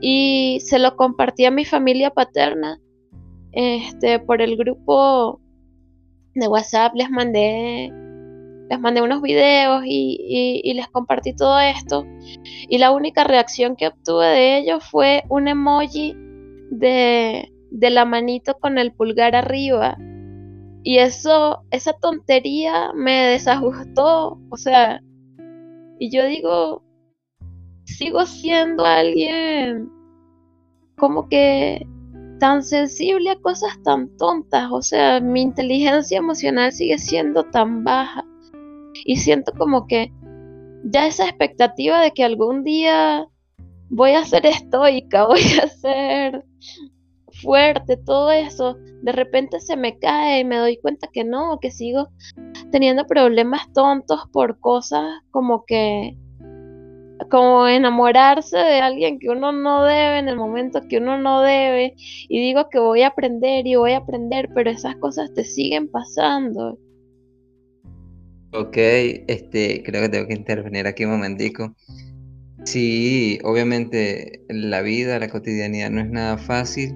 y 0.00 0.60
se 0.64 0.78
lo 0.78 0.96
compartí 0.96 1.44
a 1.44 1.50
mi 1.50 1.64
familia 1.64 2.10
paterna, 2.10 2.80
este, 3.52 4.18
por 4.18 4.42
el 4.42 4.56
grupo 4.56 5.40
de 6.34 6.48
WhatsApp 6.48 6.94
les 6.94 7.10
mandé 7.10 7.92
les 8.68 8.80
mandé 8.80 9.02
unos 9.02 9.20
videos 9.20 9.82
y, 9.86 10.72
les 10.74 10.88
compartí 10.88 11.36
todo 11.36 11.60
esto. 11.60 12.06
Y 12.68 12.78
la 12.78 12.92
única 12.92 13.22
reacción 13.22 13.76
que 13.76 13.88
obtuve 13.88 14.26
de 14.26 14.58
ellos 14.58 14.82
fue 14.90 15.22
un 15.28 15.48
emoji 15.48 16.14
de, 16.70 17.52
de 17.70 17.90
la 17.90 18.06
manito 18.06 18.54
con 18.58 18.78
el 18.78 18.92
pulgar 18.92 19.36
arriba 19.36 19.96
y 20.86 20.98
eso, 20.98 21.64
esa 21.70 21.94
tontería 21.94 22.92
me 22.94 23.28
desajustó, 23.28 24.38
o 24.50 24.56
sea, 24.58 25.00
y 25.98 26.10
yo 26.14 26.26
digo, 26.26 26.84
sigo 27.84 28.26
siendo 28.26 28.84
alguien 28.84 29.90
como 30.96 31.28
que 31.28 31.86
tan 32.38 32.62
sensible 32.62 33.30
a 33.30 33.40
cosas 33.40 33.80
tan 33.82 34.16
tontas, 34.16 34.70
o 34.70 34.82
sea, 34.82 35.20
mi 35.20 35.42
inteligencia 35.42 36.18
emocional 36.18 36.72
sigue 36.72 36.98
siendo 36.98 37.44
tan 37.44 37.84
baja. 37.84 38.24
Y 39.04 39.16
siento 39.16 39.52
como 39.56 39.86
que 39.86 40.12
ya 40.84 41.06
esa 41.06 41.24
expectativa 41.24 42.00
de 42.00 42.12
que 42.12 42.24
algún 42.24 42.62
día 42.62 43.26
voy 43.88 44.12
a 44.12 44.24
ser 44.24 44.46
estoica, 44.46 45.26
voy 45.26 45.40
a 45.62 45.68
ser 45.68 46.44
fuerte, 47.42 47.96
todo 47.96 48.30
eso, 48.30 48.76
de 49.02 49.12
repente 49.12 49.60
se 49.60 49.76
me 49.76 49.98
cae 49.98 50.40
y 50.40 50.44
me 50.44 50.56
doy 50.56 50.76
cuenta 50.78 51.08
que 51.12 51.24
no, 51.24 51.58
que 51.60 51.70
sigo 51.70 52.08
teniendo 52.70 53.06
problemas 53.06 53.72
tontos 53.72 54.20
por 54.32 54.60
cosas 54.60 55.20
como 55.30 55.64
que 55.64 56.16
como 57.30 57.66
enamorarse 57.68 58.56
de 58.56 58.80
alguien 58.80 59.18
que 59.18 59.28
uno 59.28 59.52
no 59.52 59.84
debe 59.84 60.18
en 60.18 60.28
el 60.28 60.36
momento 60.36 60.80
que 60.88 60.98
uno 60.98 61.18
no 61.18 61.42
debe 61.42 61.94
y 61.96 62.40
digo 62.40 62.68
que 62.70 62.78
voy 62.78 63.02
a 63.02 63.08
aprender 63.08 63.66
y 63.66 63.76
voy 63.76 63.92
a 63.92 63.98
aprender, 63.98 64.48
pero 64.54 64.70
esas 64.70 64.96
cosas 64.96 65.32
te 65.34 65.44
siguen 65.44 65.88
pasando. 65.88 66.78
Ok, 68.52 68.76
este, 68.76 69.82
creo 69.84 70.02
que 70.02 70.08
tengo 70.08 70.28
que 70.28 70.34
intervenir 70.34 70.86
aquí 70.86 71.04
un 71.04 71.12
momentico. 71.12 71.74
Sí, 72.64 73.38
obviamente 73.44 74.44
la 74.48 74.80
vida, 74.80 75.18
la 75.18 75.28
cotidianidad 75.28 75.90
no 75.90 76.00
es 76.00 76.10
nada 76.10 76.38
fácil 76.38 76.94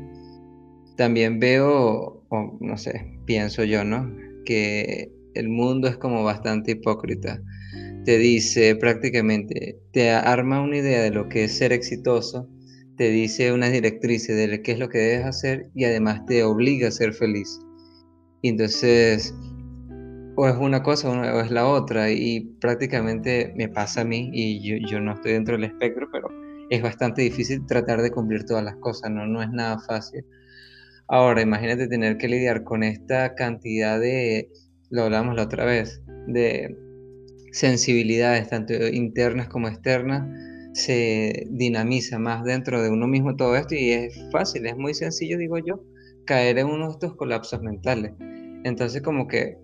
también 0.99 1.39
veo, 1.39 2.25
o 2.29 2.59
no 2.61 2.77
sé, 2.77 3.19
pienso 3.25 3.63
yo, 3.63 3.85
¿no? 3.85 4.13
Que 4.45 5.11
el 5.35 5.49
mundo 5.49 5.87
es 5.89 5.97
como 5.97 6.25
bastante 6.25 6.73
hipócrita. 6.73 7.41
Te 8.09 8.17
dice 8.17 8.75
prácticamente, 8.75 9.83
te 9.93 10.09
arma 10.09 10.63
una 10.63 10.79
idea 10.79 11.03
de 11.03 11.11
lo 11.11 11.29
que 11.29 11.45
es 11.45 11.59
ser 11.59 11.75
exitoso, 11.75 12.49
te 12.97 13.11
dice 13.11 13.53
unas 13.53 13.71
directrices 13.71 14.35
de 14.35 14.63
qué 14.63 14.73
es 14.73 14.79
lo 14.79 14.89
que 14.89 14.97
debes 14.97 15.27
hacer 15.27 15.69
y 15.75 15.85
además 15.85 16.25
te 16.25 16.43
obliga 16.43 16.89
a 16.89 16.91
ser 16.91 17.13
feliz. 17.13 17.61
Y 18.41 18.49
entonces, 18.49 19.35
o 20.37 20.49
es 20.49 20.57
una 20.57 20.83
cosa 20.83 21.11
o 21.11 21.41
es 21.43 21.51
la 21.51 21.67
otra, 21.67 22.11
y 22.11 22.57
prácticamente 22.63 23.53
me 23.59 23.69
pasa 23.69 24.01
a 24.01 24.05
mí, 24.05 24.31
y 24.33 24.63
yo, 24.67 24.89
yo 24.89 25.01
no 25.01 25.13
estoy 25.13 25.33
dentro 25.33 25.57
del 25.57 25.65
espectro, 25.65 26.09
pero 26.11 26.29
es 26.71 26.81
bastante 26.81 27.21
difícil 27.21 27.67
tratar 27.67 28.01
de 28.01 28.11
cumplir 28.11 28.47
todas 28.47 28.65
las 28.65 28.77
cosas, 28.77 29.11
¿no? 29.11 29.27
No 29.27 29.43
es 29.43 29.51
nada 29.51 29.81
fácil. 29.81 30.25
Ahora, 31.09 31.43
imagínate 31.43 31.89
tener 31.89 32.17
que 32.17 32.29
lidiar 32.29 32.65
con 32.65 32.85
esta 32.85 33.35
cantidad 33.35 34.01
de, 34.01 34.51
lo 34.89 35.03
hablamos 35.03 35.37
la 35.37 35.43
otra 35.43 35.67
vez, 35.67 36.01
de 36.27 36.88
sensibilidades, 37.53 38.49
tanto 38.49 38.75
internas 38.75 39.49
como 39.49 39.69
externas, 39.69 40.27
se 40.75 41.47
dinamiza 41.51 42.19
más 42.19 42.45
dentro 42.45 42.83
de 42.83 42.91
uno 42.91 43.07
mismo 43.07 43.37
todo 43.37 43.57
esto 43.57 43.75
y 43.75 43.91
es 43.91 44.19
fácil, 44.31 44.67
es 44.67 44.77
muy 44.77 44.95
sencillo, 44.95 45.39
digo 45.39 45.59
yo, 45.59 45.83
caer 46.25 46.59
en 46.59 46.67
uno 46.67 46.87
de 46.87 46.93
estos 46.93 47.17
colapsos 47.17 47.61
mentales. 47.63 48.13
Entonces, 48.65 49.03
como 49.03 49.27
que 49.27 49.57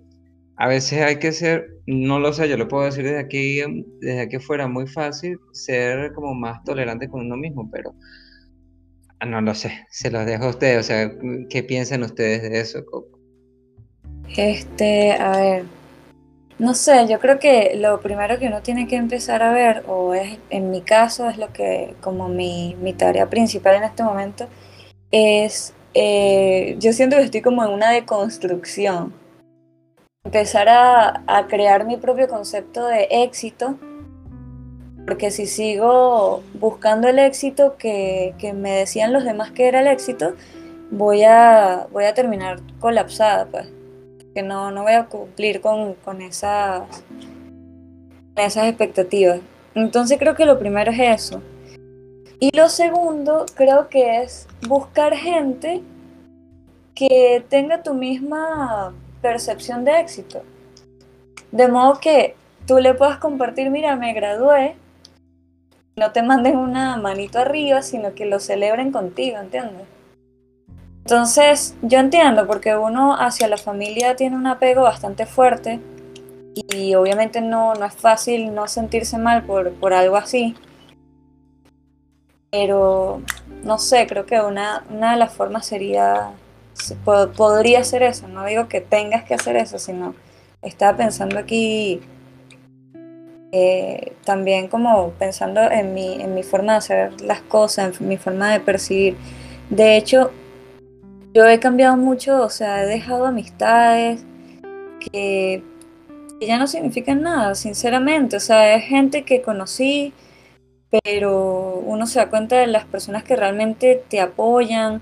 a 0.56 0.68
veces 0.68 1.02
hay 1.02 1.18
que 1.18 1.32
ser, 1.32 1.78
no 1.86 2.18
lo 2.18 2.32
sé, 2.32 2.48
yo 2.48 2.56
lo 2.56 2.68
puedo 2.68 2.84
decir 2.84 3.04
desde 3.04 3.18
aquí, 3.18 3.60
desde 4.00 4.20
aquí 4.20 4.38
fuera 4.38 4.68
muy 4.68 4.86
fácil, 4.86 5.38
ser 5.52 6.12
como 6.12 6.34
más 6.34 6.62
tolerante 6.64 7.08
con 7.08 7.26
uno 7.26 7.36
mismo, 7.36 7.70
pero 7.70 7.94
no 9.26 9.40
lo 9.40 9.54
sé, 9.54 9.72
se 9.90 10.10
los 10.10 10.26
dejo 10.26 10.44
a 10.44 10.50
ustedes, 10.50 10.78
o 10.78 10.82
sea, 10.82 11.12
¿qué 11.48 11.62
piensan 11.62 12.02
ustedes 12.02 12.42
de 12.42 12.60
eso, 12.60 12.84
Coco? 12.84 13.18
Este, 14.36 15.12
a 15.12 15.40
ver, 15.40 15.64
no 16.58 16.74
sé, 16.74 17.06
yo 17.08 17.18
creo 17.18 17.38
que 17.38 17.74
lo 17.76 18.00
primero 18.00 18.38
que 18.38 18.46
uno 18.46 18.62
tiene 18.62 18.86
que 18.86 18.96
empezar 18.96 19.42
a 19.42 19.52
ver, 19.52 19.84
o 19.88 20.14
es 20.14 20.38
en 20.50 20.70
mi 20.70 20.80
caso, 20.82 21.28
es 21.28 21.38
lo 21.38 21.52
que 21.52 21.94
como 22.00 22.28
mi, 22.28 22.76
tarea 22.96 23.28
principal 23.28 23.76
en 23.76 23.84
este 23.84 24.02
momento, 24.02 24.46
es, 25.10 25.74
eh, 25.94 26.76
yo 26.78 26.92
siento 26.92 27.16
que 27.16 27.22
estoy 27.24 27.42
como 27.42 27.64
en 27.64 27.70
una 27.70 27.90
deconstrucción. 27.90 29.12
Empezar 30.24 30.68
a, 30.68 31.22
a 31.26 31.46
crear 31.48 31.84
mi 31.86 31.96
propio 31.96 32.28
concepto 32.28 32.86
de 32.86 33.08
éxito 33.10 33.78
porque 35.06 35.30
si 35.30 35.46
sigo 35.46 36.42
buscando 36.54 37.08
el 37.08 37.18
éxito 37.18 37.76
que, 37.76 38.34
me 38.54 38.72
decían 38.72 39.12
los 39.12 39.24
demás 39.24 39.50
que 39.50 39.68
era 39.68 39.80
el 39.80 39.86
éxito, 39.86 40.34
voy 40.90 41.24
a, 41.24 41.86
voy 41.92 42.04
a 42.04 42.14
terminar 42.14 42.60
colapsada, 42.80 43.46
pues. 43.46 43.73
Que 44.34 44.42
no, 44.42 44.70
no 44.70 44.82
voy 44.82 44.92
a 44.94 45.06
cumplir 45.06 45.60
con, 45.60 45.96
esas, 46.20 46.82
esas 48.36 48.66
expectativas. 48.66 49.40
Entonces 49.74 50.18
creo 50.18 50.34
que 50.34 50.46
lo 50.46 50.58
primero 50.58 50.90
es 50.90 51.22
eso. 51.22 51.42
Y 52.40 52.56
lo 52.56 52.68
segundo 52.68 53.46
creo 53.54 53.88
que 53.88 54.22
es 54.22 54.48
buscar 54.68 55.14
gente 55.14 55.82
que 56.94 57.44
tenga 57.48 57.82
tu 57.82 57.94
misma 57.94 58.92
percepción 59.22 59.84
de 59.84 60.00
éxito. 60.00 60.42
De 61.52 61.68
modo 61.68 62.00
que 62.00 62.34
tú 62.66 62.78
le 62.78 62.94
puedas 62.94 63.18
compartir, 63.18 63.70
mira, 63.70 63.96
me 63.96 64.12
gradué, 64.12 64.76
no 65.96 66.12
te 66.12 66.22
manden 66.22 66.56
una 66.56 66.96
manito 66.96 67.38
arriba, 67.38 67.82
sino 67.82 68.14
que 68.14 68.26
lo 68.26 68.40
celebren 68.40 68.90
contigo, 68.90 69.38
¿entiendes? 69.38 69.86
Entonces, 71.04 71.74
yo 71.82 71.98
entiendo, 71.98 72.46
porque 72.46 72.74
uno 72.76 73.14
hacia 73.14 73.46
la 73.46 73.58
familia 73.58 74.16
tiene 74.16 74.36
un 74.36 74.46
apego 74.46 74.82
bastante 74.82 75.26
fuerte 75.26 75.78
y 76.54 76.94
obviamente 76.94 77.42
no, 77.42 77.74
no 77.74 77.84
es 77.84 77.94
fácil 77.94 78.54
no 78.54 78.66
sentirse 78.68 79.18
mal 79.18 79.42
por, 79.44 79.72
por 79.74 79.92
algo 79.92 80.16
así. 80.16 80.54
Pero, 82.50 83.20
no 83.64 83.78
sé, 83.78 84.06
creo 84.06 84.24
que 84.24 84.40
una, 84.40 84.84
una 84.88 85.12
de 85.12 85.18
las 85.18 85.34
formas 85.34 85.66
sería, 85.66 86.30
podría 87.36 87.84
ser 87.84 88.02
eso, 88.02 88.26
no 88.28 88.46
digo 88.46 88.68
que 88.68 88.80
tengas 88.80 89.24
que 89.24 89.34
hacer 89.34 89.56
eso, 89.56 89.78
sino 89.78 90.14
estaba 90.62 90.96
pensando 90.96 91.38
aquí 91.38 92.00
eh, 93.52 94.14
también 94.24 94.68
como 94.68 95.10
pensando 95.10 95.60
en 95.70 95.92
mi, 95.92 96.14
en 96.14 96.34
mi 96.34 96.42
forma 96.42 96.72
de 96.72 96.78
hacer 96.78 97.20
las 97.20 97.42
cosas, 97.42 98.00
en 98.00 98.08
mi 98.08 98.16
forma 98.16 98.50
de 98.50 98.60
percibir. 98.60 99.18
De 99.68 99.96
hecho, 99.96 100.30
yo 101.34 101.46
he 101.46 101.58
cambiado 101.60 101.96
mucho, 101.96 102.42
o 102.42 102.50
sea, 102.50 102.84
he 102.84 102.86
dejado 102.86 103.26
amistades 103.26 104.24
que, 105.00 105.62
ya 106.40 106.58
no 106.58 106.66
significan 106.66 107.22
nada, 107.22 107.54
sinceramente. 107.54 108.36
O 108.36 108.40
sea, 108.40 108.74
es 108.74 108.84
gente 108.84 109.24
que 109.24 109.42
conocí, 109.42 110.12
pero 111.02 111.82
uno 111.86 112.06
se 112.06 112.18
da 112.18 112.30
cuenta 112.30 112.58
de 112.58 112.66
las 112.66 112.84
personas 112.84 113.24
que 113.24 113.36
realmente 113.36 114.02
te 114.08 114.20
apoyan, 114.20 115.00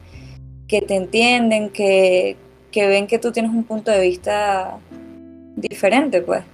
que 0.68 0.82
te 0.82 0.94
entienden, 0.94 1.70
que, 1.70 2.36
que 2.70 2.86
ven 2.86 3.06
que 3.08 3.18
tú 3.18 3.32
tienes 3.32 3.50
un 3.50 3.64
punto 3.64 3.90
de 3.90 4.00
vista 4.00 4.78
diferente, 5.56 6.22
pues 6.22 6.44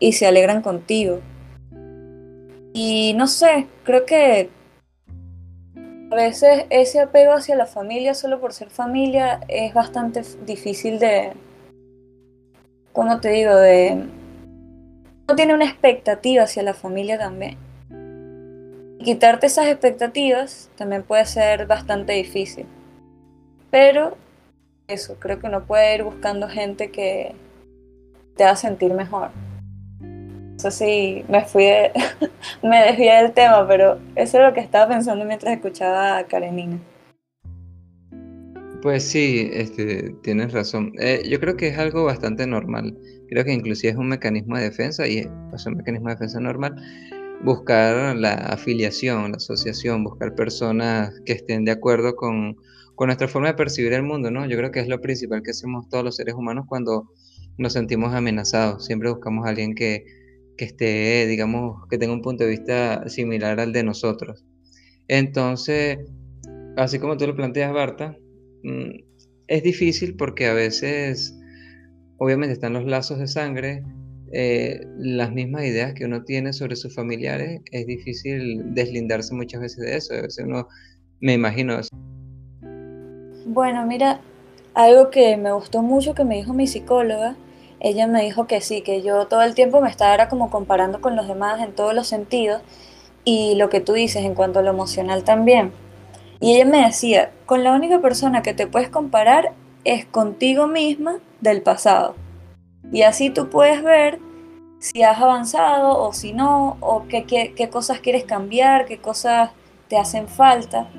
y 0.00 0.12
se 0.14 0.26
alegran 0.26 0.62
contigo. 0.62 1.20
Y 2.72 3.14
no 3.16 3.28
sé, 3.28 3.66
creo 3.84 4.04
que 4.06 4.48
a 6.10 6.16
veces 6.16 6.66
ese 6.70 7.00
apego 7.00 7.32
hacia 7.32 7.54
la 7.54 7.66
familia 7.66 8.14
solo 8.14 8.40
por 8.40 8.52
ser 8.52 8.68
familia 8.68 9.40
es 9.46 9.72
bastante 9.72 10.22
difícil 10.44 10.98
de, 10.98 11.32
¿cómo 12.92 13.20
te 13.20 13.30
digo? 13.30 13.54
De... 13.54 14.06
No 15.28 15.36
tiene 15.36 15.54
una 15.54 15.66
expectativa 15.66 16.42
hacia 16.42 16.64
la 16.64 16.74
familia 16.74 17.16
también. 17.16 17.56
Y 18.98 19.04
quitarte 19.04 19.46
esas 19.46 19.68
expectativas 19.68 20.68
también 20.76 21.04
puede 21.04 21.24
ser 21.26 21.66
bastante 21.66 22.14
difícil. 22.14 22.66
Pero 23.70 24.16
eso, 24.88 25.14
creo 25.20 25.38
que 25.38 25.46
uno 25.46 25.64
puede 25.64 25.94
ir 25.94 26.02
buscando 26.02 26.48
gente 26.48 26.90
que 26.90 27.36
te 28.36 28.42
haga 28.42 28.56
sentir 28.56 28.92
mejor. 28.94 29.30
Eso 30.60 30.70
sí, 30.70 31.24
me 31.26 31.42
fui 31.42 31.64
de, 31.64 31.90
me 32.62 32.84
desvié 32.84 33.14
del 33.14 33.32
tema, 33.32 33.66
pero 33.66 33.98
eso 34.14 34.36
es 34.36 34.44
lo 34.44 34.52
que 34.52 34.60
estaba 34.60 34.92
pensando 34.92 35.24
mientras 35.24 35.54
escuchaba 35.54 36.18
a 36.18 36.26
Karenina. 36.26 36.78
Pues 38.82 39.04
sí, 39.04 39.48
este, 39.54 40.14
tienes 40.22 40.52
razón. 40.52 40.92
Eh, 41.00 41.22
yo 41.26 41.40
creo 41.40 41.56
que 41.56 41.68
es 41.68 41.78
algo 41.78 42.04
bastante 42.04 42.46
normal. 42.46 42.94
Creo 43.30 43.42
que 43.42 43.54
inclusive 43.54 43.92
es 43.92 43.96
un 43.96 44.08
mecanismo 44.08 44.58
de 44.58 44.64
defensa 44.64 45.08
y 45.08 45.20
es 45.20 45.66
un 45.66 45.78
mecanismo 45.78 46.10
de 46.10 46.16
defensa 46.16 46.40
normal 46.40 46.76
buscar 47.42 48.14
la 48.14 48.34
afiliación, 48.34 49.30
la 49.30 49.38
asociación, 49.38 50.04
buscar 50.04 50.34
personas 50.34 51.18
que 51.24 51.32
estén 51.32 51.64
de 51.64 51.70
acuerdo 51.70 52.16
con, 52.16 52.58
con 52.96 53.06
nuestra 53.06 53.28
forma 53.28 53.48
de 53.48 53.54
percibir 53.54 53.94
el 53.94 54.02
mundo, 54.02 54.30
¿no? 54.30 54.44
Yo 54.44 54.58
creo 54.58 54.70
que 54.70 54.80
es 54.80 54.88
lo 54.88 55.00
principal 55.00 55.42
que 55.42 55.52
hacemos 55.52 55.88
todos 55.88 56.04
los 56.04 56.16
seres 56.16 56.34
humanos 56.34 56.66
cuando 56.68 57.08
nos 57.56 57.72
sentimos 57.72 58.12
amenazados. 58.12 58.84
Siempre 58.84 59.08
buscamos 59.08 59.46
a 59.46 59.48
alguien 59.48 59.74
que, 59.74 60.19
que 60.60 60.66
esté, 60.66 61.26
digamos, 61.26 61.88
que 61.88 61.96
tenga 61.96 62.12
un 62.12 62.20
punto 62.20 62.44
de 62.44 62.50
vista 62.50 63.08
similar 63.08 63.58
al 63.60 63.72
de 63.72 63.82
nosotros. 63.82 64.44
Entonces, 65.08 65.96
así 66.76 66.98
como 66.98 67.16
tú 67.16 67.26
lo 67.26 67.34
planteas, 67.34 67.72
Barta, 67.72 68.14
mm, 68.62 68.90
es 69.46 69.62
difícil 69.62 70.16
porque 70.16 70.48
a 70.48 70.52
veces, 70.52 71.34
obviamente, 72.18 72.52
están 72.52 72.74
los 72.74 72.84
lazos 72.84 73.20
de 73.20 73.26
sangre, 73.26 73.82
eh, 74.34 74.82
las 74.98 75.32
mismas 75.32 75.64
ideas 75.64 75.94
que 75.94 76.04
uno 76.04 76.24
tiene 76.24 76.52
sobre 76.52 76.76
sus 76.76 76.94
familiares, 76.94 77.62
es 77.72 77.86
difícil 77.86 78.74
deslindarse 78.74 79.34
muchas 79.34 79.62
veces 79.62 79.78
de 79.78 79.96
eso. 79.96 80.12
A 80.12 80.20
veces 80.20 80.44
uno, 80.46 80.68
me 81.20 81.32
imagino. 81.32 81.78
Eso. 81.78 81.88
Bueno, 83.46 83.86
mira, 83.86 84.20
algo 84.74 85.08
que 85.08 85.38
me 85.38 85.52
gustó 85.52 85.80
mucho 85.80 86.12
que 86.14 86.24
me 86.24 86.36
dijo 86.36 86.52
mi 86.52 86.66
psicóloga 86.66 87.34
ella 87.80 88.06
me 88.06 88.22
dijo 88.22 88.46
que 88.46 88.60
sí, 88.60 88.82
que 88.82 89.02
yo 89.02 89.26
todo 89.26 89.42
el 89.42 89.54
tiempo 89.54 89.80
me 89.80 89.88
estaba 89.88 90.28
como 90.28 90.50
comparando 90.50 91.00
con 91.00 91.16
los 91.16 91.26
demás 91.26 91.60
en 91.62 91.74
todos 91.74 91.94
los 91.94 92.06
sentidos 92.06 92.60
y 93.24 93.54
lo 93.56 93.70
que 93.70 93.80
tú 93.80 93.94
dices 93.94 94.24
en 94.24 94.34
cuanto 94.34 94.58
a 94.58 94.62
lo 94.62 94.70
emocional 94.70 95.24
también. 95.24 95.72
Y 96.40 96.54
ella 96.54 96.66
me 96.66 96.84
decía, 96.84 97.32
con 97.46 97.64
la 97.64 97.72
única 97.72 98.00
persona 98.00 98.42
que 98.42 98.54
te 98.54 98.66
puedes 98.66 98.90
comparar 98.90 99.52
es 99.84 100.04
contigo 100.04 100.66
misma 100.66 101.18
del 101.40 101.62
pasado. 101.62 102.14
Y 102.92 103.02
así 103.02 103.30
tú 103.30 103.48
puedes 103.48 103.82
ver 103.82 104.18
si 104.78 105.02
has 105.02 105.20
avanzado 105.20 105.98
o 105.98 106.12
si 106.12 106.32
no, 106.32 106.76
o 106.80 107.04
qué, 107.08 107.24
qué, 107.24 107.54
qué 107.54 107.68
cosas 107.70 108.00
quieres 108.00 108.24
cambiar, 108.24 108.86
qué 108.86 108.98
cosas 108.98 109.50
te 109.88 109.98
hacen 109.98 110.28
falta. 110.28 110.90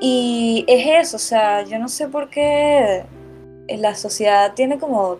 Y 0.00 0.64
es 0.66 1.06
eso, 1.06 1.16
o 1.16 1.20
sea, 1.20 1.62
yo 1.64 1.78
no 1.78 1.88
sé 1.88 2.08
por 2.08 2.30
qué 2.30 3.04
la 3.68 3.94
sociedad 3.94 4.54
tiene 4.54 4.78
como 4.78 5.18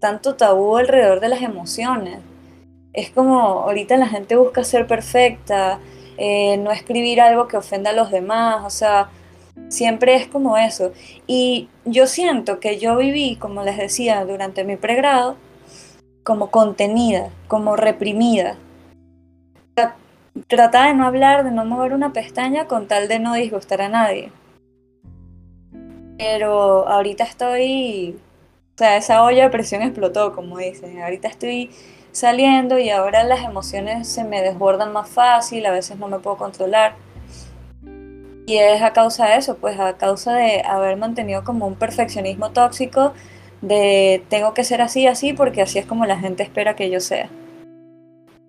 tanto 0.00 0.34
tabú 0.34 0.76
alrededor 0.76 1.20
de 1.20 1.28
las 1.28 1.42
emociones. 1.42 2.20
Es 2.92 3.10
como 3.10 3.38
ahorita 3.40 3.96
la 3.96 4.08
gente 4.08 4.36
busca 4.36 4.62
ser 4.64 4.86
perfecta, 4.86 5.80
eh, 6.16 6.56
no 6.58 6.70
escribir 6.70 7.20
algo 7.20 7.48
que 7.48 7.56
ofenda 7.56 7.90
a 7.90 7.94
los 7.94 8.10
demás, 8.10 8.64
o 8.64 8.70
sea, 8.70 9.10
siempre 9.68 10.14
es 10.14 10.26
como 10.28 10.56
eso. 10.56 10.92
Y 11.26 11.68
yo 11.84 12.06
siento 12.06 12.60
que 12.60 12.78
yo 12.78 12.96
viví, 12.96 13.36
como 13.36 13.64
les 13.64 13.76
decía, 13.76 14.24
durante 14.24 14.64
mi 14.64 14.76
pregrado, 14.76 15.36
como 16.22 16.50
contenida, 16.50 17.30
como 17.48 17.76
reprimida. 17.76 18.56
Trataba 20.48 20.88
de 20.88 20.94
no 20.94 21.06
hablar, 21.06 21.44
de 21.44 21.52
no 21.52 21.64
mover 21.64 21.92
una 21.92 22.12
pestaña 22.12 22.66
con 22.66 22.88
tal 22.88 23.06
de 23.06 23.20
no 23.20 23.34
disgustar 23.34 23.82
a 23.82 23.88
nadie. 23.88 24.32
Pero 26.18 26.88
ahorita 26.88 27.24
estoy 27.24 28.16
o 28.74 28.78
sea, 28.78 28.96
esa 28.96 29.22
olla 29.22 29.44
de 29.44 29.50
presión 29.50 29.82
explotó, 29.82 30.34
como 30.34 30.58
dicen. 30.58 31.00
Ahorita 31.00 31.28
estoy 31.28 31.70
saliendo 32.10 32.76
y 32.80 32.90
ahora 32.90 33.22
las 33.22 33.44
emociones 33.44 34.08
se 34.08 34.24
me 34.24 34.42
desbordan 34.42 34.92
más 34.92 35.08
fácil, 35.08 35.64
a 35.66 35.70
veces 35.70 35.96
no 35.96 36.08
me 36.08 36.18
puedo 36.18 36.36
controlar. 36.36 36.96
Y 38.46 38.56
es 38.56 38.82
a 38.82 38.92
causa 38.92 39.26
de 39.26 39.36
eso, 39.36 39.58
pues 39.58 39.78
a 39.78 39.96
causa 39.96 40.34
de 40.34 40.62
haber 40.62 40.96
mantenido 40.96 41.44
como 41.44 41.68
un 41.68 41.76
perfeccionismo 41.76 42.50
tóxico 42.50 43.14
de 43.62 44.24
tengo 44.28 44.54
que 44.54 44.64
ser 44.64 44.82
así, 44.82 45.06
así, 45.06 45.32
porque 45.32 45.62
así 45.62 45.78
es 45.78 45.86
como 45.86 46.04
la 46.04 46.18
gente 46.18 46.42
espera 46.42 46.74
que 46.74 46.90
yo 46.90 46.98
sea. 46.98 47.30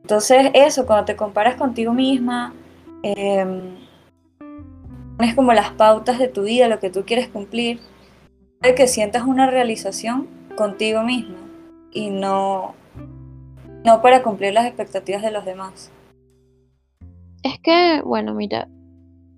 Entonces 0.02 0.50
eso, 0.56 0.88
cuando 0.88 1.06
te 1.06 1.16
comparas 1.16 1.56
contigo 1.56 1.94
misma, 1.94 2.52
eh, 3.04 3.46
pones 5.18 5.36
como 5.36 5.54
las 5.54 5.70
pautas 5.70 6.18
de 6.18 6.28
tu 6.28 6.44
vida, 6.44 6.68
lo 6.68 6.80
que 6.80 6.90
tú 6.90 7.06
quieres 7.06 7.28
cumplir, 7.28 7.80
que 8.62 8.88
sientas 8.88 9.24
una 9.24 9.50
realización 9.50 10.28
contigo 10.56 11.04
mismo 11.04 11.36
y 11.92 12.10
no, 12.10 12.74
no 13.84 14.02
para 14.02 14.24
cumplir 14.24 14.54
las 14.54 14.66
expectativas 14.66 15.22
de 15.22 15.32
los 15.32 15.46
demás. 15.46 15.92
Es 17.44 17.60
que, 17.60 18.02
bueno, 18.04 18.34
mira, 18.34 18.68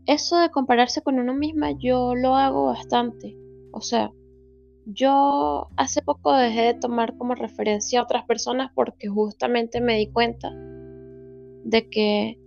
eso 0.05 0.39
de 0.39 0.49
compararse 0.49 1.01
con 1.01 1.19
uno 1.19 1.33
misma 1.33 1.71
yo 1.71 2.15
lo 2.15 2.35
hago 2.35 2.67
bastante. 2.67 3.35
O 3.73 3.81
sea, 3.81 4.11
yo 4.85 5.67
hace 5.75 6.01
poco 6.01 6.33
dejé 6.33 6.61
de 6.61 6.73
tomar 6.75 7.17
como 7.17 7.35
referencia 7.35 7.99
a 7.99 8.03
otras 8.03 8.23
personas 8.23 8.71
porque 8.73 9.09
justamente 9.09 9.81
me 9.81 9.97
di 9.97 10.09
cuenta 10.09 10.49
de 11.65 11.89
que 11.89 12.39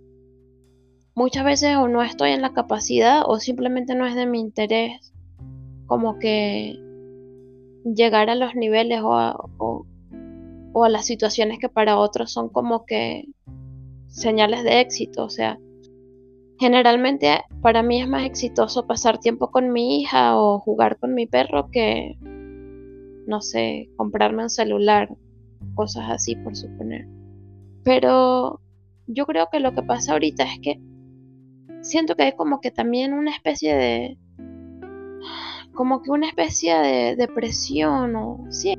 muchas 1.13 1.45
veces 1.45 1.75
o 1.77 1.87
no 1.87 2.01
estoy 2.01 2.31
en 2.31 2.41
la 2.41 2.53
capacidad 2.53 3.21
o 3.27 3.39
simplemente 3.39 3.93
no 3.93 4.07
es 4.07 4.15
de 4.15 4.25
mi 4.25 4.39
interés 4.39 5.13
como 5.91 6.19
que 6.19 6.79
llegar 7.83 8.29
a 8.29 8.35
los 8.35 8.55
niveles 8.55 9.01
o 9.01 9.13
a, 9.13 9.35
o, 9.57 9.85
a 10.85 10.87
las 10.87 11.05
situaciones 11.05 11.59
que 11.59 11.67
para 11.67 11.97
otros 11.97 12.31
son 12.31 12.47
como 12.47 12.85
que 12.85 13.25
señales 14.07 14.63
de 14.63 14.79
éxito. 14.79 15.25
O 15.25 15.29
sea, 15.29 15.59
generalmente 16.57 17.41
para 17.61 17.83
mí 17.83 18.01
es 18.01 18.07
más 18.07 18.23
exitoso 18.23 18.87
pasar 18.87 19.19
tiempo 19.19 19.51
con 19.51 19.73
mi 19.73 19.99
hija 19.99 20.37
o 20.37 20.59
jugar 20.59 20.97
con 20.97 21.13
mi 21.13 21.27
perro 21.27 21.69
que, 21.69 22.17
no 23.27 23.41
sé, 23.41 23.89
comprarme 23.97 24.43
un 24.43 24.49
celular, 24.49 25.09
cosas 25.75 26.05
así 26.09 26.37
por 26.37 26.55
suponer. 26.55 27.05
Pero 27.83 28.61
yo 29.07 29.25
creo 29.25 29.49
que 29.51 29.59
lo 29.59 29.75
que 29.75 29.83
pasa 29.83 30.13
ahorita 30.13 30.45
es 30.45 30.57
que 30.61 30.79
siento 31.81 32.15
que 32.15 32.23
hay 32.23 32.31
como 32.37 32.61
que 32.61 32.71
también 32.71 33.11
una 33.11 33.31
especie 33.31 33.75
de 33.75 34.17
como 35.73 36.01
que 36.01 36.11
una 36.11 36.27
especie 36.27 36.75
de 36.75 37.15
depresión 37.15 38.15
o 38.15 38.45
sí, 38.49 38.75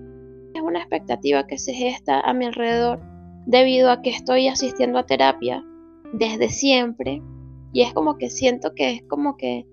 es 0.54 0.62
una 0.62 0.80
expectativa 0.80 1.46
que 1.46 1.58
se 1.58 1.72
gesta 1.72 2.20
a 2.20 2.32
mi 2.34 2.46
alrededor 2.46 3.00
debido 3.46 3.90
a 3.90 4.02
que 4.02 4.10
estoy 4.10 4.48
asistiendo 4.48 4.98
a 4.98 5.06
terapia 5.06 5.64
desde 6.12 6.48
siempre 6.48 7.22
y 7.72 7.82
es 7.82 7.92
como 7.92 8.18
que 8.18 8.30
siento 8.30 8.74
que 8.74 8.90
es 8.90 9.02
como 9.08 9.36
que 9.36 9.66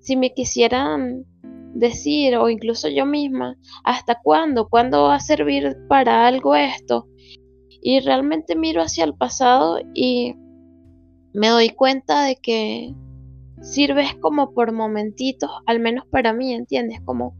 si 0.00 0.16
me 0.16 0.32
quisieran 0.34 1.24
decir 1.74 2.36
o 2.36 2.48
incluso 2.48 2.88
yo 2.88 3.06
misma 3.06 3.56
hasta 3.84 4.20
cuándo, 4.22 4.68
cuándo 4.68 5.04
va 5.04 5.16
a 5.16 5.20
servir 5.20 5.76
para 5.88 6.26
algo 6.26 6.54
esto 6.54 7.06
y 7.80 8.00
realmente 8.00 8.56
miro 8.56 8.82
hacia 8.82 9.04
el 9.04 9.14
pasado 9.14 9.78
y 9.94 10.34
me 11.32 11.48
doy 11.48 11.70
cuenta 11.70 12.24
de 12.24 12.36
que 12.36 12.94
sirves 13.60 14.14
como 14.16 14.52
por 14.52 14.72
momentitos, 14.72 15.50
al 15.66 15.80
menos 15.80 16.06
para 16.06 16.32
mí, 16.32 16.54
¿entiendes? 16.54 17.00
Como, 17.04 17.36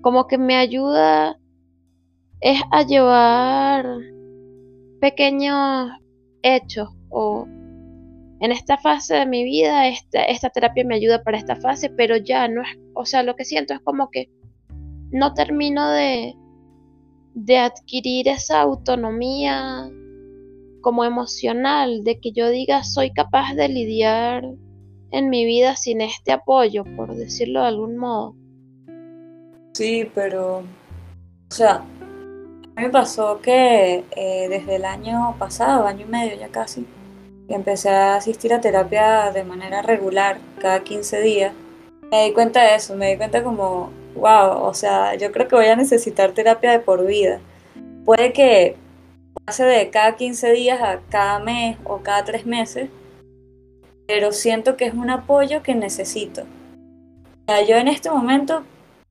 como 0.00 0.26
que 0.26 0.38
me 0.38 0.56
ayuda 0.56 1.38
es 2.40 2.60
a 2.70 2.82
llevar 2.82 3.84
pequeños 5.00 5.90
hechos 6.42 6.88
o 7.10 7.46
en 8.40 8.52
esta 8.52 8.78
fase 8.78 9.16
de 9.16 9.26
mi 9.26 9.42
vida 9.42 9.88
esta, 9.88 10.22
esta 10.24 10.50
terapia 10.50 10.84
me 10.84 10.94
ayuda 10.94 11.22
para 11.22 11.38
esta 11.38 11.56
fase, 11.56 11.90
pero 11.90 12.16
ya 12.16 12.46
no 12.46 12.62
es, 12.62 12.68
o 12.94 13.04
sea, 13.04 13.22
lo 13.22 13.34
que 13.34 13.44
siento 13.44 13.74
es 13.74 13.80
como 13.80 14.10
que 14.10 14.30
no 15.10 15.34
termino 15.34 15.90
de, 15.90 16.34
de 17.34 17.58
adquirir 17.58 18.28
esa 18.28 18.60
autonomía 18.60 19.90
como 20.80 21.04
emocional, 21.04 22.04
de 22.04 22.20
que 22.20 22.30
yo 22.32 22.48
diga 22.50 22.84
soy 22.84 23.10
capaz 23.10 23.54
de 23.54 23.68
lidiar 23.68 24.44
en 25.10 25.30
mi 25.30 25.44
vida 25.44 25.76
sin 25.76 26.00
este 26.00 26.32
apoyo, 26.32 26.84
por 26.96 27.14
decirlo 27.14 27.60
de 27.60 27.66
algún 27.66 27.96
modo. 27.96 28.34
Sí, 29.74 30.10
pero, 30.14 30.58
o 30.58 31.54
sea, 31.54 31.76
a 31.76 32.80
mí 32.80 32.86
me 32.86 32.90
pasó 32.90 33.40
que 33.40 34.04
eh, 34.16 34.46
desde 34.48 34.76
el 34.76 34.84
año 34.84 35.36
pasado, 35.38 35.86
año 35.86 36.06
y 36.06 36.10
medio 36.10 36.36
ya 36.36 36.48
casi, 36.48 36.86
empecé 37.48 37.90
a 37.90 38.16
asistir 38.16 38.52
a 38.52 38.60
terapia 38.60 39.30
de 39.32 39.44
manera 39.44 39.82
regular, 39.82 40.38
cada 40.58 40.84
15 40.84 41.20
días, 41.20 41.52
me 42.10 42.24
di 42.24 42.32
cuenta 42.32 42.62
de 42.62 42.74
eso, 42.74 42.94
me 42.96 43.10
di 43.10 43.16
cuenta 43.16 43.42
como, 43.42 43.90
wow, 44.14 44.62
o 44.62 44.74
sea, 44.74 45.14
yo 45.14 45.32
creo 45.32 45.48
que 45.48 45.56
voy 45.56 45.66
a 45.66 45.76
necesitar 45.76 46.32
terapia 46.32 46.72
de 46.72 46.80
por 46.80 47.06
vida. 47.06 47.40
Puede 48.04 48.32
que 48.32 48.76
pase 49.44 49.64
de 49.64 49.90
cada 49.90 50.16
15 50.16 50.52
días 50.52 50.80
a 50.80 51.00
cada 51.08 51.38
mes 51.38 51.76
o 51.84 51.98
cada 51.98 52.24
tres 52.24 52.46
meses, 52.46 52.90
pero 54.08 54.32
siento 54.32 54.76
que 54.78 54.86
es 54.86 54.94
un 54.94 55.10
apoyo 55.10 55.62
que 55.62 55.74
necesito. 55.74 56.44
yo 57.68 57.76
en 57.76 57.88
este 57.88 58.10
momento 58.10 58.64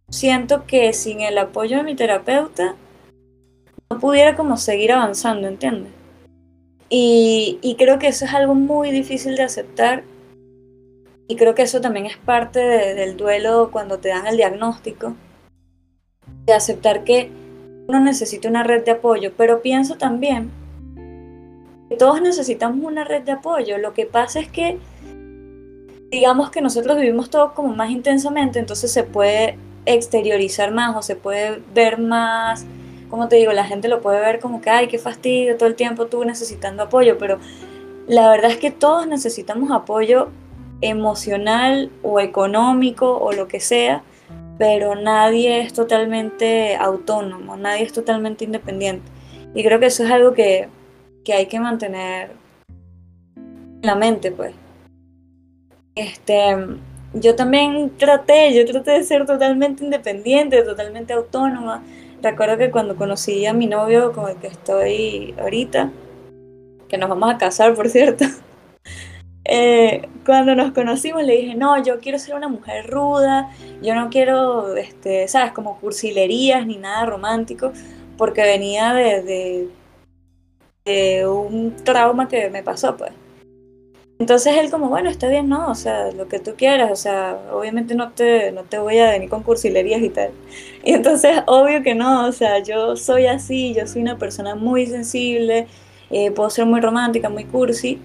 siento 0.10 0.66
que 0.66 0.92
sin 0.92 1.22
el 1.22 1.38
apoyo 1.38 1.78
de 1.78 1.84
mi 1.84 1.96
terapeuta 1.96 2.76
no 3.90 4.00
pudiera 4.00 4.36
como 4.36 4.58
seguir 4.58 4.92
avanzando, 4.92 5.48
¿entiendes? 5.48 5.92
Y, 6.90 7.76
creo 7.78 8.00
que 8.00 8.08
eso 8.08 8.26
es 8.26 8.34
algo 8.34 8.56
muy 8.56 8.92
difícil 8.92 9.36
de 9.36 9.44
aceptar 9.44 10.04
y 11.28 11.36
creo 11.36 11.54
que 11.54 11.64
eso 11.64 11.80
también 11.80 12.06
es 12.06 12.18
parte 12.18 12.60
del 12.60 13.18
duelo 13.18 13.70
cuando 13.72 14.00
te 14.00 14.10
dan 14.10 14.26
el 14.26 14.38
diagnóstico, 14.38 15.16
de 16.46 16.54
aceptar 16.54 17.04
que 17.04 17.30
uno 17.88 18.00
necesita 18.00 18.48
una 18.48 18.64
red 18.64 18.84
de 18.84 18.92
apoyo, 18.92 19.34
pero 19.38 19.62
pienso 19.62 19.98
también 19.98 20.50
todos 21.95 22.21
necesitamos 22.21 22.84
una 22.84 23.04
red 23.04 23.23
de 23.23 23.32
apoyo. 23.32 23.78
Lo 23.78 23.93
que 23.93 24.06
pasa 24.06 24.39
es 24.39 24.50
que, 24.50 24.78
digamos 26.12 26.52
que 26.52 26.62
nosotros 26.62 26.97
vivimos 26.97 27.30
todo 27.30 27.54
como 27.54 27.73
más 27.76 27.91
intensamente, 27.91 28.60
entonces 28.60 28.91
se 28.91 29.04
puede 29.04 29.58
exteriorizar 29.86 30.71
más 30.71 30.95
o 30.95 31.02
se 31.02 31.15
puede 31.15 31.62
ver 31.73 31.97
más, 31.97 32.65
como 33.10 33.30
te 33.30 33.38
digo, 33.38 33.54
la 33.54 33.63
gente 33.63 33.88
lo 33.88 34.02
puede 34.02 34.19
ver 34.19 34.39
como 34.39 34.62
que, 34.62 34.69
ay, 34.69 34.88
qué 34.88 34.97
fastidio, 34.97 35.58
todo 35.58 35.69
el 35.69 35.76
tiempo 35.76 36.08
tú 36.08 36.26
necesitando 36.26 36.84
apoyo, 36.84 37.17
pero 37.17 37.39
la 38.08 38.30
verdad 38.30 38.52
es 38.52 38.58
que 38.58 38.71
todos 38.71 39.08
necesitamos 39.08 39.71
apoyo 39.71 40.30
emocional 40.82 41.89
o 42.04 42.19
económico 42.19 43.17
o 43.17 43.32
lo 43.32 43.47
que 43.47 43.60
sea, 43.60 44.04
pero 44.58 44.95
nadie 44.95 45.62
es 45.62 45.73
totalmente 45.73 46.76
autónomo, 46.76 47.58
nadie 47.58 47.84
es 47.84 47.93
totalmente 47.93 48.43
independiente. 48.43 49.10
Y 49.56 49.63
creo 49.63 49.80
que 49.80 49.88
eso 49.88 50.04
es 50.04 50.12
algo 50.12 50.34
que, 50.34 50.67
que 51.28 51.34
hay 51.34 51.48
que 51.48 51.60
mantener 51.60 52.32
en 53.36 53.82
la 53.82 53.96
mente, 53.96 54.32
pues. 54.32 54.54
Este, 55.94 56.56
yo 57.13 57.36
también 57.36 57.92
traté, 57.98 58.54
yo 58.54 58.66
traté 58.66 58.92
de 58.92 59.04
ser 59.04 59.26
totalmente 59.26 59.84
independiente, 59.84 60.63
totalmente 60.63 61.12
autónoma. 61.12 61.84
Recuerdo 62.22 62.58
que 62.58 62.72
cuando 62.72 62.96
conocí 62.96 63.46
a 63.46 63.52
mi 63.52 63.68
novio 63.68 64.13
con 64.13 64.30
el 64.30 64.38
que 64.38 64.48
estoy 64.48 65.36
ahorita, 65.38 65.92
que 66.88 66.98
nos 66.98 67.10
vamos 67.10 67.30
a 67.30 67.38
casar, 67.38 67.76
por 67.76 67.90
cierto, 67.90 68.24
eh, 69.44 70.08
cuando 70.26 70.56
nos 70.56 70.72
conocimos 70.72 71.24
le 71.24 71.36
dije, 71.36 71.56
no, 71.56 71.84
yo 71.84 72.00
quiero 72.00 72.20
ser 72.20 72.36
una 72.36 72.48
mujer 72.48 72.88
ruda, 72.88 73.52
yo 73.82 73.96
no 73.96 74.10
quiero, 74.10 74.78
este, 74.78 75.28
sabes, 75.28 75.52
como 75.52 75.78
cursilerías 75.82 76.66
ni 76.66 76.78
nada 76.78 77.06
romántico, 77.06 77.74
porque 78.18 78.44
venía 78.44 78.94
de, 78.94 79.24
de 79.24 79.68
un 81.28 81.76
trauma 81.84 82.28
que 82.28 82.50
me 82.50 82.63
pasó, 82.63 82.95
pues. 82.97 83.12
Entonces 84.19 84.58
él 84.58 84.71
como, 84.71 84.89
bueno, 84.89 85.10
está 85.10 85.28
bien, 85.28 85.47
¿no? 85.47 85.69
O 85.69 85.76
sea, 85.76 86.12
lo 86.12 86.28
que 86.28 86.39
tú 86.39 86.56
quieras, 86.58 86.91
o 86.91 86.95
sea, 86.95 87.39
obviamente 87.52 87.93
no 87.93 88.12
te, 88.12 88.52
no 88.52 88.63
te 88.63 88.80
voy 88.80 88.97
a 88.97 89.12
venir 89.12 89.30
con 89.30 89.43
cursilerías 89.43 90.02
y 90.02 90.10
tal. 90.10 90.32
Y 90.84 90.93
entonces, 90.93 91.39
obvio 91.47 91.84
que 91.84 91.93
no, 91.93 92.28
o 92.28 92.32
sea, 92.32 92.60
yo 92.60 92.95
soy 92.95 93.28
así, 93.28 93.76
yo 93.76 93.86
soy 93.86 94.02
una 94.02 94.17
persona 94.17 94.56
muy 94.56 94.88
sensible, 94.88 95.67
eh, 96.10 96.32
puedo 96.32 96.50
ser 96.50 96.65
muy 96.65 96.82
romántica, 96.82 97.30
muy 97.30 97.45
cursi, 97.45 98.00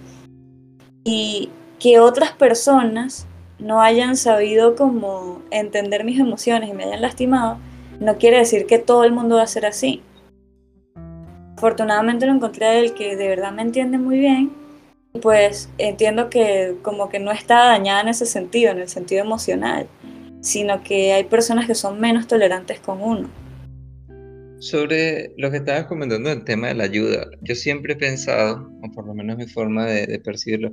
y 1.04 1.48
que 1.78 1.98
otras 1.98 2.32
personas 2.32 3.26
no 3.58 3.80
hayan 3.80 4.16
sabido 4.16 4.76
como 4.76 5.40
entender 5.50 6.04
mis 6.04 6.20
emociones 6.20 6.68
y 6.68 6.72
me 6.74 6.84
hayan 6.84 7.00
lastimado, 7.00 7.58
no 8.00 8.18
quiere 8.18 8.38
decir 8.38 8.66
que 8.66 8.78
todo 8.78 9.04
el 9.04 9.12
mundo 9.12 9.36
va 9.36 9.42
a 9.42 9.46
ser 9.46 9.64
así. 9.64 10.02
Afortunadamente 11.62 12.26
lo 12.26 12.32
encontré 12.32 12.66
a 12.66 12.78
él 12.78 12.92
que 12.94 13.16
de 13.16 13.28
verdad 13.28 13.52
me 13.52 13.62
entiende 13.62 13.96
muy 13.96 14.18
bien 14.18 14.62
pues 15.20 15.68
entiendo 15.78 16.30
que 16.30 16.76
como 16.82 17.08
que 17.08 17.18
no 17.18 17.32
está 17.32 17.66
dañada 17.66 18.00
en 18.00 18.08
ese 18.08 18.26
sentido, 18.26 18.72
en 18.72 18.78
el 18.78 18.88
sentido 18.88 19.22
emocional, 19.22 19.86
sino 20.40 20.82
que 20.82 21.12
hay 21.12 21.24
personas 21.24 21.66
que 21.66 21.74
son 21.74 22.00
menos 22.00 22.26
tolerantes 22.26 22.80
con 22.80 23.02
uno. 23.02 23.30
Sobre 24.58 25.34
lo 25.36 25.50
que 25.50 25.58
estabas 25.58 25.86
comentando 25.86 26.30
el 26.30 26.44
tema 26.44 26.68
de 26.68 26.74
la 26.74 26.84
ayuda, 26.84 27.26
yo 27.42 27.54
siempre 27.54 27.94
he 27.94 27.96
pensado, 27.96 28.70
o 28.82 28.90
por 28.92 29.06
lo 29.06 29.14
menos 29.14 29.36
mi 29.36 29.46
forma 29.46 29.86
de, 29.86 30.18
percibirlo, 30.20 30.72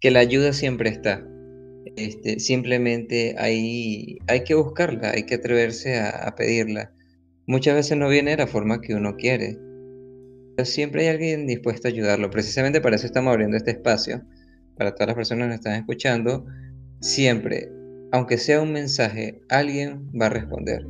que 0.00 0.10
la 0.10 0.20
ayuda 0.20 0.52
siempre 0.52 0.88
está. 0.88 1.24
Este, 1.96 2.40
simplemente 2.40 3.34
hay, 3.38 4.18
hay 4.26 4.44
que 4.44 4.54
buscarla, 4.54 5.10
hay 5.10 5.24
que 5.24 5.36
atreverse 5.36 5.98
a, 5.98 6.10
a 6.10 6.34
pedirla. 6.34 6.90
Muchas 7.46 7.74
veces 7.74 7.96
no 7.98 8.08
viene 8.08 8.32
de 8.32 8.38
la 8.38 8.46
forma 8.46 8.80
que 8.80 8.94
uno 8.94 9.16
quiere, 9.16 9.58
siempre 10.64 11.02
hay 11.02 11.08
alguien 11.08 11.46
dispuesto 11.46 11.88
a 11.88 11.90
ayudarlo. 11.90 12.30
Precisamente 12.30 12.80
para 12.80 12.96
eso 12.96 13.06
estamos 13.06 13.32
abriendo 13.32 13.56
este 13.56 13.72
espacio, 13.72 14.22
para 14.76 14.92
todas 14.92 15.08
las 15.08 15.16
personas 15.16 15.44
que 15.44 15.48
nos 15.48 15.56
están 15.56 15.74
escuchando. 15.74 16.46
Siempre, 17.00 17.70
aunque 18.12 18.38
sea 18.38 18.60
un 18.60 18.72
mensaje, 18.72 19.40
alguien 19.48 20.10
va 20.20 20.26
a 20.26 20.30
responder. 20.30 20.86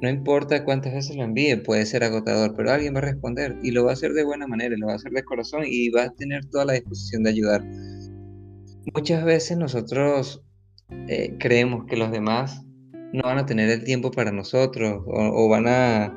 No 0.00 0.08
importa 0.08 0.64
cuántas 0.64 0.94
veces 0.94 1.16
lo 1.16 1.24
envíe, 1.24 1.56
puede 1.56 1.84
ser 1.84 2.04
agotador, 2.04 2.54
pero 2.54 2.70
alguien 2.70 2.94
va 2.94 2.98
a 2.98 3.02
responder 3.02 3.56
y 3.62 3.72
lo 3.72 3.84
va 3.84 3.90
a 3.90 3.94
hacer 3.94 4.12
de 4.12 4.22
buena 4.22 4.46
manera, 4.46 4.76
lo 4.76 4.86
va 4.86 4.92
a 4.92 4.96
hacer 4.96 5.10
de 5.10 5.24
corazón 5.24 5.64
y 5.66 5.90
va 5.90 6.04
a 6.04 6.10
tener 6.10 6.44
toda 6.46 6.64
la 6.66 6.74
disposición 6.74 7.24
de 7.24 7.30
ayudar. 7.30 7.64
Muchas 8.94 9.24
veces 9.24 9.58
nosotros 9.58 10.44
eh, 11.08 11.34
creemos 11.40 11.84
que 11.86 11.96
los 11.96 12.12
demás 12.12 12.64
no 13.12 13.22
van 13.24 13.38
a 13.38 13.46
tener 13.46 13.68
el 13.70 13.82
tiempo 13.84 14.12
para 14.12 14.30
nosotros 14.30 15.02
o, 15.06 15.48
van 15.48 15.66
a, 15.66 16.14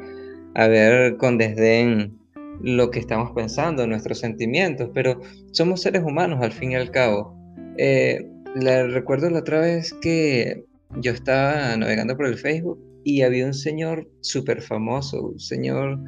a 0.54 0.68
ver 0.68 1.18
con 1.18 1.38
desdén 1.38 2.21
lo 2.64 2.92
que 2.92 3.00
estamos 3.00 3.32
pensando, 3.32 3.88
nuestros 3.88 4.20
sentimientos, 4.20 4.90
pero 4.94 5.20
somos 5.52 5.82
seres 5.82 6.04
humanos 6.04 6.40
al 6.42 6.52
fin 6.52 6.72
y 6.72 6.76
al 6.76 6.92
cabo. 6.92 7.36
Eh, 7.78 8.28
recuerdo 8.56 9.30
la 9.30 9.40
otra 9.40 9.60
vez 9.60 9.94
que 10.02 10.66
yo 11.00 11.12
estaba 11.12 11.76
navegando 11.78 12.16
por 12.16 12.28
el 12.28 12.38
Facebook 12.38 12.80
y 13.04 13.22
había 13.22 13.46
un 13.46 13.54
señor 13.54 14.10
súper 14.22 14.62
famoso, 14.62 15.30
un 15.30 15.40
señor, 15.40 16.00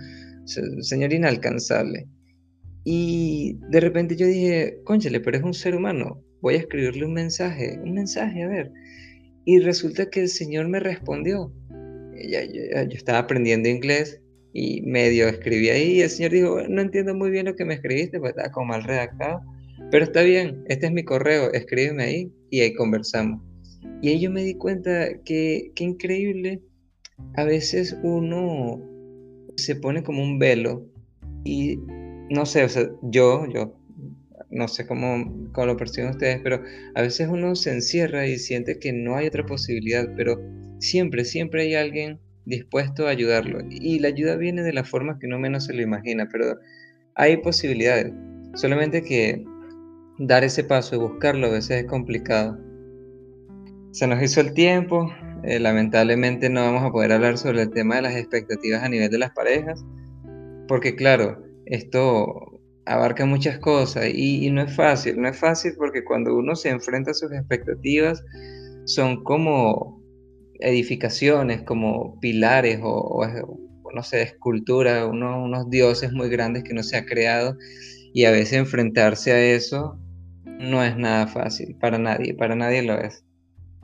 señor 0.46 1.14
inalcanzable. 1.14 2.08
Y 2.84 3.60
de 3.70 3.80
repente 3.80 4.16
yo 4.16 4.28
dije, 4.28 4.80
conchale, 4.84 5.20
pero 5.22 5.38
es 5.38 5.44
un 5.44 5.54
ser 5.54 5.76
humano, 5.76 6.22
voy 6.42 6.56
a 6.56 6.60
escribirle 6.60 7.06
un 7.06 7.14
mensaje, 7.14 7.80
un 7.82 7.94
mensaje, 7.94 8.44
a 8.44 8.48
ver. 8.48 8.72
Y 9.46 9.60
resulta 9.60 10.10
que 10.10 10.22
el 10.22 10.30
señor 10.30 10.68
me 10.68 10.80
respondió. 10.80 11.54
yo 11.72 12.98
estaba 12.98 13.20
aprendiendo 13.20 13.70
inglés 13.70 14.22
y 14.54 14.82
medio 14.84 15.28
escribí 15.28 15.70
ahí 15.70 15.92
y 15.94 16.02
el 16.02 16.10
señor 16.10 16.32
dijo, 16.32 16.62
no 16.70 16.82
entiendo 16.82 17.16
muy 17.16 17.32
bien 17.32 17.48
lo 17.48 17.56
que 17.56 17.66
me 17.66 17.74
escribiste, 17.74 18.20
pues 18.20 18.32
estaba 18.32 18.52
como 18.52 18.68
mal 18.68 18.84
redactado, 18.84 19.42
pero 19.92 20.06
está 20.06 20.22
bien, 20.22 20.64
este 20.68 20.86
es 20.86 20.92
mi 20.92 21.04
correo, 21.04 21.52
escríbeme 21.52 22.04
ahí 22.04 22.32
y 22.52 22.62
ahí 22.62 22.74
conversamos. 22.74 23.42
Y 24.02 24.10
ahí 24.10 24.20
yo 24.20 24.30
me 24.30 24.44
di 24.44 24.56
cuenta 24.56 25.22
que, 25.26 25.72
qué 25.76 25.84
increíble, 25.84 26.62
a 27.36 27.44
veces 27.44 27.98
uno 28.04 28.80
se 29.56 29.76
pone 29.76 30.04
como 30.04 30.22
un 30.22 30.40
velo 30.40 30.86
y 31.44 31.80
no 32.30 32.46
sé, 32.46 32.64
o 32.64 32.70
sea, 32.70 32.90
yo, 33.02 33.48
yo, 33.52 33.76
no 34.52 34.68
sé 34.68 34.86
cómo, 34.86 35.50
cómo 35.52 35.68
lo 35.68 35.78
perciben 35.78 36.12
ustedes, 36.12 36.40
pero 36.44 36.62
a 36.96 37.02
veces 37.02 37.28
uno 37.28 37.56
se 37.56 37.72
encierra 37.72 38.28
y 38.28 38.38
siente 38.38 38.78
que 38.78 38.94
no 38.94 39.16
hay 39.16 39.28
otra 39.28 39.46
posibilidad, 39.46 40.08
pero 40.16 40.40
siempre, 40.80 41.26
siempre 41.26 41.64
hay 41.64 41.76
alguien 41.76 42.20
dispuesto 42.46 43.08
a 43.08 43.12
ayudarlo. 43.12 43.60
Y 43.70 44.00
la 44.00 44.10
ayuda 44.10 44.36
viene 44.36 44.64
de 44.64 44.74
la 44.74 44.84
forma 44.84 45.18
que 45.20 45.28
uno 45.28 45.40
menos 45.40 45.66
se 45.66 45.74
lo 45.74 45.82
imagina, 45.82 46.28
pero 46.32 46.58
hay 47.16 47.38
posibilidades. 47.38 48.14
Solamente 48.56 49.04
que 49.04 49.44
dar 50.20 50.44
ese 50.44 50.64
paso 50.64 50.96
y 50.96 51.00
buscarlo 51.00 51.48
a 51.48 51.52
veces 51.52 51.84
es 51.84 51.86
complicado. 51.86 52.58
Se 53.92 54.08
nos 54.08 54.22
hizo 54.22 54.42
el 54.42 54.54
tiempo, 54.54 55.12
eh, 55.44 55.60
lamentablemente 55.60 56.50
no 56.50 56.62
vamos 56.62 56.84
a 56.84 56.92
poder 56.92 57.12
hablar 57.12 57.38
sobre 57.38 57.64
el 57.64 57.70
tema 57.70 57.96
de 57.96 58.04
las 58.04 58.16
expectativas 58.16 58.84
a 58.84 58.90
nivel 58.90 59.10
de 59.10 59.18
las 59.20 59.32
parejas, 59.32 59.84
porque 60.68 60.96
claro, 60.96 61.44
esto 61.66 62.60
abarca 62.86 63.26
muchas 63.26 63.60
cosas 63.60 64.08
y, 64.14 64.46
y 64.46 64.52
no 64.52 64.62
es 64.62 64.76
fácil, 64.76 65.22
no 65.22 65.28
es 65.28 65.38
fácil 65.38 65.74
porque 65.78 66.04
cuando 66.04 66.36
uno 66.36 66.56
se 66.56 66.70
enfrenta 66.70 67.12
a 67.12 67.14
sus 67.14 67.32
expectativas 67.32 68.24
son 68.86 69.24
como 69.24 70.03
edificaciones 70.64 71.62
como 71.64 72.20
pilares 72.20 72.80
o, 72.82 73.26
no 73.94 74.04
sé, 74.04 74.24
esculturas, 74.24 75.08
unos 75.08 75.70
dioses 75.70 76.12
muy 76.12 76.30
grandes 76.30 76.64
que 76.64 76.74
no 76.74 76.84
se 76.84 76.98
ha 76.98 77.06
creado 77.06 77.58
y 78.14 78.26
a 78.26 78.32
veces 78.32 78.54
enfrentarse 78.54 79.32
a 79.32 79.40
eso 79.40 80.00
no 80.46 80.84
es 80.84 80.96
nada 80.98 81.28
fácil 81.28 81.76
para 81.80 81.98
nadie, 81.98 82.34
para 82.34 82.56
nadie 82.56 82.84
lo 82.84 83.00
es. 83.00 83.26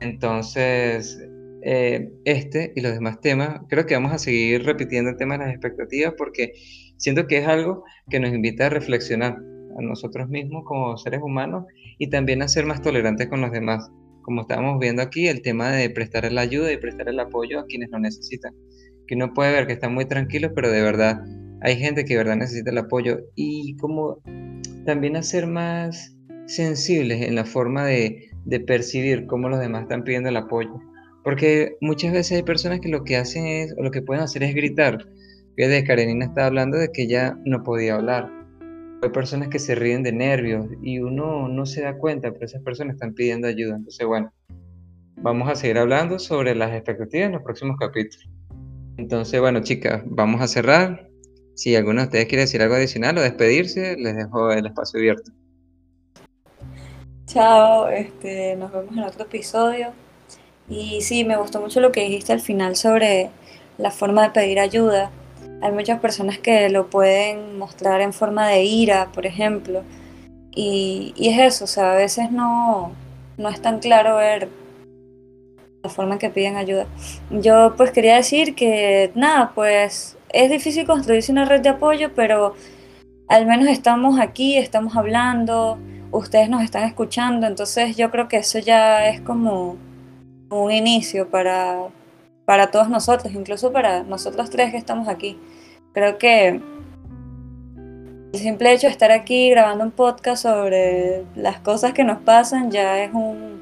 Entonces, 0.00 1.20
eh, 1.62 2.10
este 2.24 2.72
y 2.74 2.80
los 2.80 2.94
demás 2.94 3.20
temas, 3.20 3.60
creo 3.68 3.86
que 3.86 3.94
vamos 3.94 4.12
a 4.12 4.18
seguir 4.18 4.64
repitiendo 4.64 5.10
el 5.10 5.16
tema 5.16 5.36
de 5.36 5.44
las 5.44 5.54
expectativas 5.54 6.14
porque 6.16 6.52
siento 6.96 7.26
que 7.26 7.38
es 7.38 7.46
algo 7.46 7.84
que 8.08 8.18
nos 8.18 8.32
invita 8.32 8.66
a 8.66 8.70
reflexionar, 8.70 9.36
a 9.78 9.82
nosotros 9.82 10.28
mismos 10.28 10.64
como 10.64 10.96
seres 10.96 11.20
humanos 11.22 11.66
y 11.98 12.08
también 12.08 12.42
a 12.42 12.48
ser 12.48 12.64
más 12.66 12.82
tolerantes 12.82 13.28
con 13.28 13.40
los 13.40 13.52
demás. 13.52 13.90
Como 14.22 14.42
estábamos 14.42 14.78
viendo 14.78 15.02
aquí, 15.02 15.28
el 15.28 15.42
tema 15.42 15.70
de 15.70 15.90
prestar 15.90 16.30
la 16.30 16.42
ayuda 16.42 16.72
y 16.72 16.76
prestar 16.76 17.08
el 17.08 17.20
apoyo 17.20 17.60
a 17.60 17.66
quienes 17.66 17.90
lo 17.90 17.98
necesitan. 17.98 18.54
Que 19.06 19.14
uno 19.14 19.32
puede 19.34 19.52
ver 19.52 19.66
que 19.66 19.72
están 19.72 19.94
muy 19.94 20.04
tranquilos, 20.04 20.52
pero 20.54 20.70
de 20.70 20.82
verdad 20.82 21.20
hay 21.62 21.76
gente 21.76 22.04
que 22.04 22.14
de 22.14 22.18
verdad 22.18 22.36
necesita 22.36 22.70
el 22.70 22.78
apoyo. 22.78 23.20
Y 23.34 23.76
como 23.76 24.18
también 24.84 25.16
a 25.16 25.22
ser 25.22 25.46
más 25.46 26.16
sensibles 26.46 27.22
en 27.22 27.34
la 27.34 27.44
forma 27.44 27.84
de, 27.84 28.30
de 28.44 28.60
percibir 28.60 29.26
cómo 29.26 29.48
los 29.48 29.60
demás 29.60 29.82
están 29.82 30.04
pidiendo 30.04 30.28
el 30.28 30.36
apoyo. 30.36 30.78
Porque 31.22 31.76
muchas 31.80 32.12
veces 32.12 32.38
hay 32.38 32.42
personas 32.42 32.80
que 32.80 32.88
lo 32.88 33.04
que 33.04 33.16
hacen 33.16 33.46
es, 33.46 33.74
o 33.78 33.82
lo 33.82 33.90
que 33.90 34.02
pueden 34.02 34.22
hacer 34.22 34.42
es 34.42 34.54
gritar. 34.54 35.06
Fíjate, 35.56 35.84
Karenina 35.84 36.26
estaba 36.26 36.46
hablando 36.46 36.78
de 36.78 36.90
que 36.92 37.02
ella 37.02 37.38
no 37.44 37.62
podía 37.62 37.96
hablar. 37.96 38.39
Hay 39.02 39.08
personas 39.10 39.48
que 39.48 39.58
se 39.58 39.74
ríen 39.74 40.02
de 40.02 40.12
nervios 40.12 40.66
y 40.82 40.98
uno 40.98 41.48
no 41.48 41.64
se 41.64 41.82
da 41.82 41.96
cuenta, 41.96 42.30
pero 42.32 42.44
esas 42.44 42.62
personas 42.62 42.94
están 42.94 43.14
pidiendo 43.14 43.48
ayuda. 43.48 43.76
Entonces, 43.76 44.06
bueno, 44.06 44.30
vamos 45.16 45.48
a 45.48 45.54
seguir 45.54 45.78
hablando 45.78 46.18
sobre 46.18 46.54
las 46.54 46.72
expectativas 46.74 47.26
en 47.26 47.32
los 47.32 47.42
próximos 47.42 47.76
capítulos. 47.78 48.28
Entonces, 48.98 49.40
bueno, 49.40 49.62
chicas, 49.62 50.02
vamos 50.04 50.42
a 50.42 50.48
cerrar. 50.48 51.08
Si 51.54 51.74
alguno 51.76 52.00
de 52.00 52.06
ustedes 52.06 52.26
quiere 52.26 52.42
decir 52.42 52.60
algo 52.60 52.74
adicional 52.74 53.16
o 53.16 53.22
despedirse, 53.22 53.96
les 53.96 54.16
dejo 54.16 54.50
el 54.50 54.66
espacio 54.66 54.98
abierto. 54.98 55.32
Chao, 57.26 57.88
este, 57.88 58.56
nos 58.56 58.70
vemos 58.70 58.92
en 58.96 59.04
otro 59.04 59.24
episodio. 59.24 59.92
Y 60.68 61.00
sí, 61.00 61.24
me 61.24 61.36
gustó 61.36 61.60
mucho 61.60 61.80
lo 61.80 61.90
que 61.90 62.02
dijiste 62.02 62.32
al 62.32 62.40
final 62.40 62.76
sobre 62.76 63.30
la 63.78 63.90
forma 63.90 64.24
de 64.24 64.30
pedir 64.30 64.60
ayuda. 64.60 65.10
Hay 65.62 65.72
muchas 65.72 66.00
personas 66.00 66.38
que 66.38 66.68
lo 66.70 66.88
pueden 66.88 67.58
mostrar 67.58 68.00
en 68.00 68.12
forma 68.12 68.48
de 68.48 68.64
ira, 68.64 69.10
por 69.12 69.26
ejemplo. 69.26 69.82
Y, 70.52 71.12
y 71.16 71.28
es 71.28 71.54
eso, 71.54 71.64
o 71.64 71.68
sea, 71.68 71.92
a 71.92 71.96
veces 71.96 72.32
no, 72.32 72.92
no 73.36 73.48
es 73.48 73.60
tan 73.60 73.78
claro 73.78 74.16
ver 74.16 74.48
la 75.82 75.90
forma 75.90 76.14
en 76.14 76.18
que 76.18 76.30
piden 76.30 76.56
ayuda. 76.56 76.86
Yo 77.30 77.74
pues 77.76 77.90
quería 77.90 78.16
decir 78.16 78.54
que 78.54 79.10
nada, 79.14 79.52
pues 79.54 80.16
es 80.32 80.50
difícil 80.50 80.86
construirse 80.86 81.32
una 81.32 81.44
red 81.44 81.60
de 81.60 81.70
apoyo, 81.70 82.10
pero 82.14 82.54
al 83.28 83.46
menos 83.46 83.68
estamos 83.68 84.18
aquí, 84.20 84.56
estamos 84.56 84.96
hablando, 84.96 85.78
ustedes 86.10 86.48
nos 86.48 86.62
están 86.62 86.84
escuchando, 86.84 87.46
entonces 87.46 87.96
yo 87.96 88.10
creo 88.10 88.28
que 88.28 88.38
eso 88.38 88.58
ya 88.58 89.08
es 89.08 89.20
como 89.20 89.76
un 90.50 90.72
inicio 90.72 91.30
para, 91.30 91.88
para 92.50 92.72
todos 92.72 92.88
nosotros, 92.88 93.32
incluso 93.32 93.70
para 93.70 94.02
nosotros 94.02 94.50
tres 94.50 94.72
que 94.72 94.76
estamos 94.76 95.06
aquí. 95.06 95.38
Creo 95.92 96.18
que 96.18 96.60
el 98.32 98.40
simple 98.40 98.72
hecho 98.72 98.88
de 98.88 98.92
estar 98.92 99.12
aquí 99.12 99.50
grabando 99.50 99.84
un 99.84 99.92
podcast 99.92 100.42
sobre 100.42 101.22
las 101.36 101.60
cosas 101.60 101.92
que 101.92 102.02
nos 102.02 102.18
pasan 102.22 102.72
ya 102.72 103.04
es 103.04 103.14
un 103.14 103.60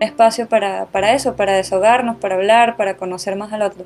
espacio 0.00 0.48
para, 0.48 0.86
para 0.86 1.12
eso, 1.12 1.36
para 1.36 1.52
desahogarnos, 1.52 2.16
para 2.16 2.36
hablar, 2.36 2.78
para 2.78 2.96
conocer 2.96 3.36
más 3.36 3.52
al 3.52 3.60
otro. 3.60 3.84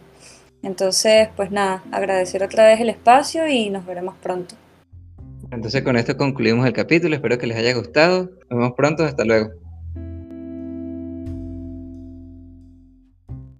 Entonces, 0.63 1.29
pues 1.35 1.51
nada, 1.51 1.83
agradecer 1.91 2.45
otra 2.45 2.67
vez 2.67 2.81
el 2.81 2.91
espacio 2.91 3.49
y 3.49 3.69
nos 3.69 3.85
veremos 3.85 4.15
pronto. 4.23 4.55
Entonces 5.51 5.83
con 5.83 5.97
esto 5.97 6.17
concluimos 6.17 6.65
el 6.69 6.73
capítulo, 6.73 7.17
espero 7.17 7.37
que 7.37 7.49
les 7.49 7.57
haya 7.57 7.75
gustado. 7.75 8.31
Nos 8.49 8.61
vemos 8.61 8.75
pronto, 8.77 9.03
hasta 9.03 9.25
luego. 9.25 9.66